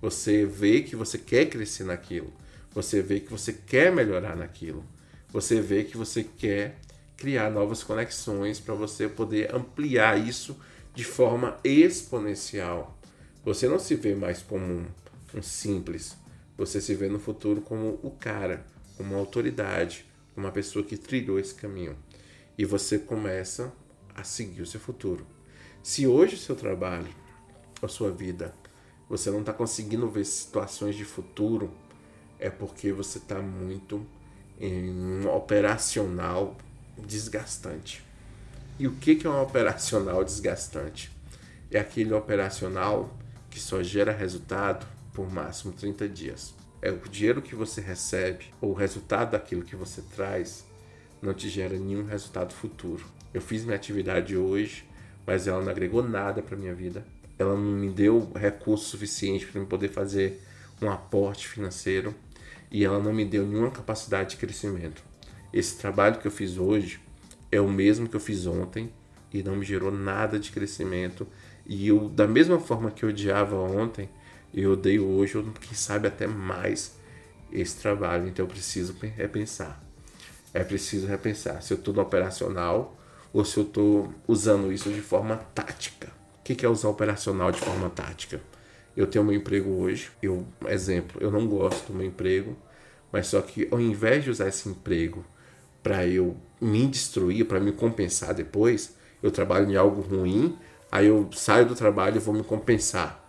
Você 0.00 0.46
vê 0.46 0.80
que 0.80 0.96
você 0.96 1.18
quer 1.18 1.50
crescer 1.50 1.84
naquilo. 1.84 2.32
Você 2.72 3.02
vê 3.02 3.20
que 3.20 3.30
você 3.30 3.52
quer 3.52 3.92
melhorar 3.92 4.34
naquilo. 4.34 4.82
Você 5.28 5.60
vê 5.60 5.84
que 5.84 5.98
você 5.98 6.24
quer 6.24 6.78
criar 7.14 7.50
novas 7.50 7.84
conexões 7.84 8.58
para 8.58 8.72
você 8.72 9.06
poder 9.06 9.54
ampliar 9.54 10.18
isso 10.18 10.56
de 10.94 11.04
forma 11.04 11.58
exponencial. 11.62 12.98
Você 13.44 13.68
não 13.68 13.78
se 13.78 13.94
vê 13.94 14.14
mais 14.14 14.40
como 14.40 14.64
um, 14.64 14.86
um 15.34 15.42
simples. 15.42 16.16
Você 16.56 16.80
se 16.80 16.94
vê 16.94 17.06
no 17.06 17.20
futuro 17.20 17.60
como 17.60 18.00
o 18.02 18.10
cara, 18.18 18.64
como 18.96 19.10
uma 19.10 19.18
autoridade, 19.18 20.06
como 20.34 20.46
uma 20.46 20.52
pessoa 20.52 20.82
que 20.82 20.96
trilhou 20.96 21.38
esse 21.38 21.54
caminho. 21.54 21.94
E 22.56 22.64
você 22.64 22.98
começa 22.98 23.70
a 24.14 24.24
seguir 24.24 24.62
o 24.62 24.66
seu 24.66 24.80
futuro. 24.80 25.26
Se 25.82 26.06
hoje 26.06 26.34
o 26.34 26.38
seu 26.38 26.54
trabalho, 26.54 27.08
a 27.82 27.88
sua 27.88 28.10
vida, 28.10 28.54
você 29.08 29.30
não 29.30 29.40
está 29.40 29.52
conseguindo 29.52 30.08
ver 30.08 30.24
situações 30.24 30.94
de 30.94 31.04
futuro, 31.04 31.70
é 32.38 32.48
porque 32.48 32.92
você 32.92 33.18
está 33.18 33.40
muito 33.40 34.06
em 34.58 34.90
um 34.90 35.28
operacional 35.28 36.56
desgastante. 36.98 38.04
E 38.78 38.86
o 38.86 38.92
que 38.92 39.26
é 39.26 39.30
um 39.30 39.42
operacional 39.42 40.24
desgastante? 40.24 41.10
É 41.70 41.78
aquele 41.78 42.12
operacional 42.12 43.16
que 43.50 43.58
só 43.58 43.82
gera 43.82 44.12
resultado 44.12 44.86
por 45.12 45.30
máximo 45.30 45.72
30 45.72 46.08
dias. 46.08 46.54
É 46.80 46.90
o 46.90 46.98
dinheiro 46.98 47.42
que 47.42 47.54
você 47.54 47.80
recebe, 47.80 48.46
ou 48.60 48.70
o 48.70 48.74
resultado 48.74 49.32
daquilo 49.32 49.64
que 49.64 49.76
você 49.76 50.02
traz, 50.14 50.64
não 51.20 51.34
te 51.34 51.48
gera 51.48 51.78
nenhum 51.78 52.04
resultado 52.06 52.54
futuro. 52.54 53.04
Eu 53.32 53.40
fiz 53.40 53.64
minha 53.64 53.76
atividade 53.76 54.36
hoje, 54.36 54.84
mas 55.26 55.46
ela 55.46 55.62
não 55.62 55.70
agregou 55.70 56.02
nada 56.02 56.42
para 56.42 56.56
minha 56.56 56.74
vida. 56.74 57.04
Ela 57.38 57.54
não 57.54 57.62
me 57.62 57.88
deu 57.88 58.30
recurso 58.34 58.84
suficiente 58.84 59.46
para 59.46 59.60
eu 59.60 59.66
poder 59.66 59.88
fazer 59.88 60.40
um 60.82 60.90
aporte 60.90 61.46
financeiro 61.46 62.14
e 62.70 62.84
ela 62.84 62.98
não 62.98 63.12
me 63.12 63.24
deu 63.24 63.46
nenhuma 63.46 63.70
capacidade 63.70 64.30
de 64.30 64.36
crescimento. 64.36 65.02
Esse 65.52 65.76
trabalho 65.78 66.18
que 66.18 66.26
eu 66.26 66.30
fiz 66.30 66.56
hoje 66.58 67.00
é 67.50 67.60
o 67.60 67.68
mesmo 67.68 68.08
que 68.08 68.16
eu 68.16 68.20
fiz 68.20 68.46
ontem 68.46 68.92
e 69.32 69.42
não 69.42 69.56
me 69.56 69.64
gerou 69.64 69.90
nada 69.90 70.38
de 70.38 70.50
crescimento. 70.50 71.26
E 71.66 71.88
eu, 71.88 72.08
da 72.08 72.26
mesma 72.26 72.58
forma 72.58 72.90
que 72.90 73.04
eu 73.04 73.08
odiava 73.08 73.56
ontem, 73.56 74.08
eu 74.52 74.72
odeio 74.72 75.06
hoje, 75.06 75.38
ou 75.38 75.44
quem 75.44 75.74
sabe 75.74 76.08
até 76.08 76.26
mais 76.26 76.96
esse 77.52 77.80
trabalho. 77.80 78.28
Então 78.28 78.44
eu 78.44 78.48
preciso 78.48 78.96
repensar. 79.16 79.82
É 80.52 80.64
preciso 80.64 81.06
repensar 81.06 81.62
se 81.62 81.72
eu 81.72 81.78
estou 81.78 81.94
no 81.94 82.02
operacional 82.02 82.99
ou 83.32 83.44
se 83.44 83.58
eu 83.58 83.64
estou 83.64 84.12
usando 84.26 84.72
isso 84.72 84.90
de 84.90 85.00
forma 85.00 85.36
tática. 85.54 86.08
O 86.38 86.42
que 86.42 86.64
é 86.66 86.68
usar 86.68 86.88
operacional 86.88 87.52
de 87.52 87.60
forma 87.60 87.88
tática? 87.90 88.40
Eu 88.96 89.06
tenho 89.06 89.24
meu 89.24 89.34
emprego 89.34 89.70
hoje, 89.70 90.10
eu, 90.20 90.44
exemplo, 90.66 91.20
eu 91.20 91.30
não 91.30 91.46
gosto 91.46 91.86
do 91.86 91.94
meu 91.94 92.06
emprego, 92.06 92.56
mas 93.12 93.28
só 93.28 93.40
que 93.40 93.68
ao 93.70 93.80
invés 93.80 94.24
de 94.24 94.30
usar 94.30 94.48
esse 94.48 94.68
emprego 94.68 95.24
para 95.82 96.06
eu 96.06 96.36
me 96.60 96.86
destruir, 96.86 97.46
para 97.46 97.60
me 97.60 97.72
compensar 97.72 98.34
depois, 98.34 98.96
eu 99.22 99.30
trabalho 99.30 99.70
em 99.70 99.76
algo 99.76 100.00
ruim, 100.00 100.58
aí 100.90 101.06
eu 101.06 101.28
saio 101.32 101.66
do 101.66 101.74
trabalho 101.74 102.16
e 102.16 102.18
vou 102.18 102.34
me 102.34 102.42
compensar 102.42 103.20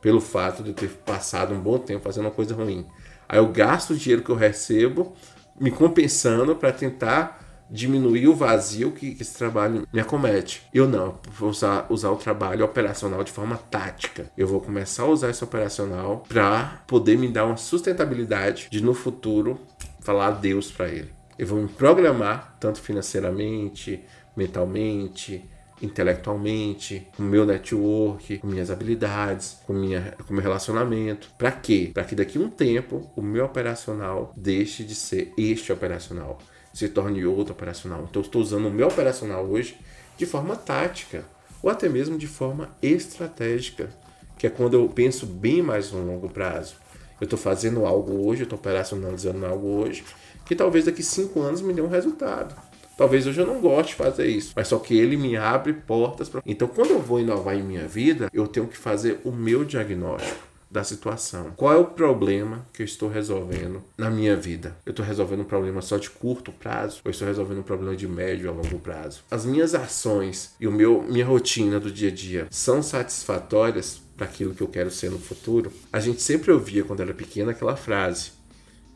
pelo 0.00 0.20
fato 0.20 0.62
de 0.62 0.70
eu 0.70 0.74
ter 0.74 0.88
passado 0.88 1.54
um 1.54 1.60
bom 1.60 1.78
tempo 1.78 2.02
fazendo 2.02 2.24
uma 2.24 2.30
coisa 2.30 2.54
ruim. 2.54 2.86
Aí 3.28 3.38
eu 3.38 3.46
gasto 3.48 3.90
o 3.90 3.96
dinheiro 3.96 4.22
que 4.22 4.30
eu 4.30 4.36
recebo 4.36 5.14
me 5.60 5.70
compensando 5.70 6.56
para 6.56 6.72
tentar 6.72 7.39
diminuir 7.70 8.28
o 8.28 8.34
vazio 8.34 8.92
que, 8.92 9.14
que, 9.14 9.22
esse 9.22 9.38
trabalho 9.38 9.86
me 9.92 10.00
acomete. 10.00 10.62
Eu 10.74 10.88
não, 10.88 11.18
vou 11.32 11.50
usar, 11.50 11.86
usar 11.88 12.10
o 12.10 12.16
trabalho 12.16 12.64
operacional 12.64 13.22
de 13.22 13.30
forma 13.30 13.56
tática. 13.56 14.30
Eu 14.36 14.46
vou 14.46 14.60
começar 14.60 15.04
a 15.04 15.06
usar 15.06 15.30
esse 15.30 15.44
operacional 15.44 16.24
para 16.28 16.82
poder 16.86 17.16
me 17.16 17.28
dar 17.28 17.46
uma 17.46 17.56
sustentabilidade 17.56 18.68
de 18.70 18.82
no 18.82 18.94
futuro 18.94 19.60
falar 20.00 20.28
adeus 20.28 20.70
para 20.70 20.88
ele. 20.88 21.10
Eu 21.38 21.46
vou 21.46 21.60
me 21.60 21.68
programar 21.68 22.56
tanto 22.60 22.80
financeiramente, 22.80 24.00
mentalmente, 24.36 25.42
intelectualmente, 25.82 27.06
com 27.16 27.22
meu 27.22 27.46
network, 27.46 28.38
com 28.38 28.46
minhas 28.46 28.70
habilidades, 28.70 29.58
com, 29.66 29.72
minha, 29.72 30.14
com 30.26 30.34
meu 30.34 30.42
relacionamento. 30.42 31.30
Para 31.38 31.52
quê? 31.52 31.90
Para 31.92 32.04
que 32.04 32.14
daqui 32.14 32.38
a 32.38 32.40
um 32.40 32.50
tempo 32.50 33.10
o 33.16 33.22
meu 33.22 33.44
operacional 33.44 34.32
deixe 34.36 34.84
de 34.84 34.94
ser 34.94 35.32
este 35.36 35.72
operacional, 35.72 36.38
se 36.72 36.88
torne 36.88 37.24
outro 37.24 37.52
operacional. 37.52 38.06
Então 38.08 38.22
estou 38.22 38.40
usando 38.40 38.68
o 38.68 38.70
meu 38.70 38.88
operacional 38.88 39.44
hoje 39.44 39.76
de 40.16 40.26
forma 40.26 40.56
tática 40.56 41.24
ou 41.62 41.70
até 41.70 41.88
mesmo 41.88 42.16
de 42.16 42.26
forma 42.26 42.70
estratégica, 42.82 43.90
que 44.38 44.46
é 44.46 44.50
quando 44.50 44.74
eu 44.74 44.88
penso 44.88 45.26
bem 45.26 45.62
mais 45.62 45.92
no 45.92 46.04
longo 46.04 46.28
prazo. 46.28 46.76
Eu 47.20 47.24
estou 47.24 47.38
fazendo 47.38 47.84
algo 47.84 48.26
hoje, 48.26 48.44
estou 48.44 48.58
operacionalizando 48.58 49.44
algo 49.44 49.68
hoje, 49.68 50.04
que 50.46 50.56
talvez 50.56 50.86
daqui 50.86 51.02
cinco 51.02 51.40
anos 51.40 51.60
me 51.60 51.74
dê 51.74 51.82
um 51.82 51.88
resultado. 51.88 52.54
Talvez 52.96 53.26
hoje 53.26 53.40
eu 53.40 53.46
não 53.46 53.60
goste 53.60 53.92
de 53.92 53.94
fazer 53.96 54.26
isso, 54.26 54.52
mas 54.54 54.68
só 54.68 54.78
que 54.78 54.96
ele 54.96 55.16
me 55.16 55.36
abre 55.36 55.72
portas 55.72 56.28
para. 56.28 56.42
Então, 56.44 56.68
quando 56.68 56.90
eu 56.90 57.00
vou 57.00 57.20
inovar 57.20 57.56
em 57.56 57.62
minha 57.62 57.86
vida, 57.86 58.28
eu 58.32 58.46
tenho 58.46 58.66
que 58.66 58.76
fazer 58.76 59.20
o 59.24 59.30
meu 59.30 59.64
diagnóstico 59.64 60.49
da 60.70 60.84
situação. 60.84 61.52
Qual 61.56 61.72
é 61.74 61.76
o 61.76 61.86
problema 61.86 62.66
que 62.72 62.82
eu 62.82 62.84
estou 62.84 63.08
resolvendo 63.08 63.82
na 63.98 64.08
minha 64.08 64.36
vida? 64.36 64.76
Eu 64.86 64.90
estou 64.90 65.04
resolvendo 65.04 65.40
um 65.40 65.44
problema 65.44 65.82
só 65.82 65.98
de 65.98 66.08
curto 66.08 66.52
prazo 66.52 67.00
ou 67.04 67.10
estou 67.10 67.26
resolvendo 67.26 67.58
um 67.58 67.64
problema 67.64 67.96
de 67.96 68.06
médio 68.06 68.48
a 68.48 68.52
longo 68.52 68.78
prazo? 68.78 69.22
As 69.30 69.44
minhas 69.44 69.74
ações 69.74 70.54
e 70.60 70.68
o 70.68 70.72
meu 70.72 71.02
minha 71.02 71.26
rotina 71.26 71.80
do 71.80 71.90
dia 71.90 72.08
a 72.08 72.12
dia 72.12 72.46
são 72.50 72.82
satisfatórias 72.82 74.00
para 74.16 74.26
aquilo 74.26 74.54
que 74.54 74.62
eu 74.62 74.68
quero 74.68 74.90
ser 74.90 75.10
no 75.10 75.18
futuro? 75.18 75.72
A 75.92 75.98
gente 75.98 76.22
sempre 76.22 76.52
ouvia 76.52 76.84
quando 76.84 77.00
era 77.00 77.14
pequena 77.14 77.50
aquela 77.50 77.74
frase: 77.74 78.32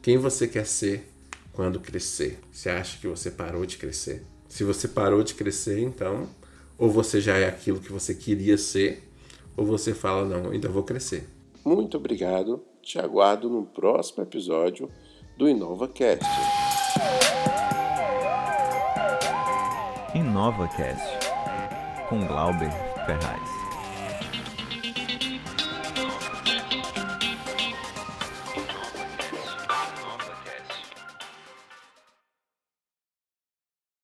quem 0.00 0.16
você 0.16 0.46
quer 0.46 0.66
ser 0.66 1.10
quando 1.52 1.80
crescer? 1.80 2.38
Você 2.52 2.68
acha 2.68 2.98
que 2.98 3.08
você 3.08 3.30
parou 3.30 3.66
de 3.66 3.78
crescer? 3.78 4.22
Se 4.48 4.62
você 4.62 4.86
parou 4.86 5.24
de 5.24 5.34
crescer, 5.34 5.80
então, 5.80 6.28
ou 6.78 6.88
você 6.88 7.20
já 7.20 7.36
é 7.36 7.48
aquilo 7.48 7.80
que 7.80 7.90
você 7.90 8.14
queria 8.14 8.56
ser, 8.56 9.02
ou 9.56 9.64
você 9.64 9.94
fala, 9.94 10.24
não, 10.28 10.50
ainda 10.50 10.68
vou 10.68 10.82
crescer. 10.82 11.26
Muito 11.64 11.96
obrigado. 11.96 12.62
Te 12.82 12.98
aguardo 12.98 13.48
no 13.48 13.64
próximo 13.64 14.22
episódio 14.22 14.90
do 15.36 15.48
InovaCast. 15.48 16.24
InovaCast 20.14 21.18
com 22.08 22.26
Glauber 22.26 22.70
Ferraz. 23.06 23.53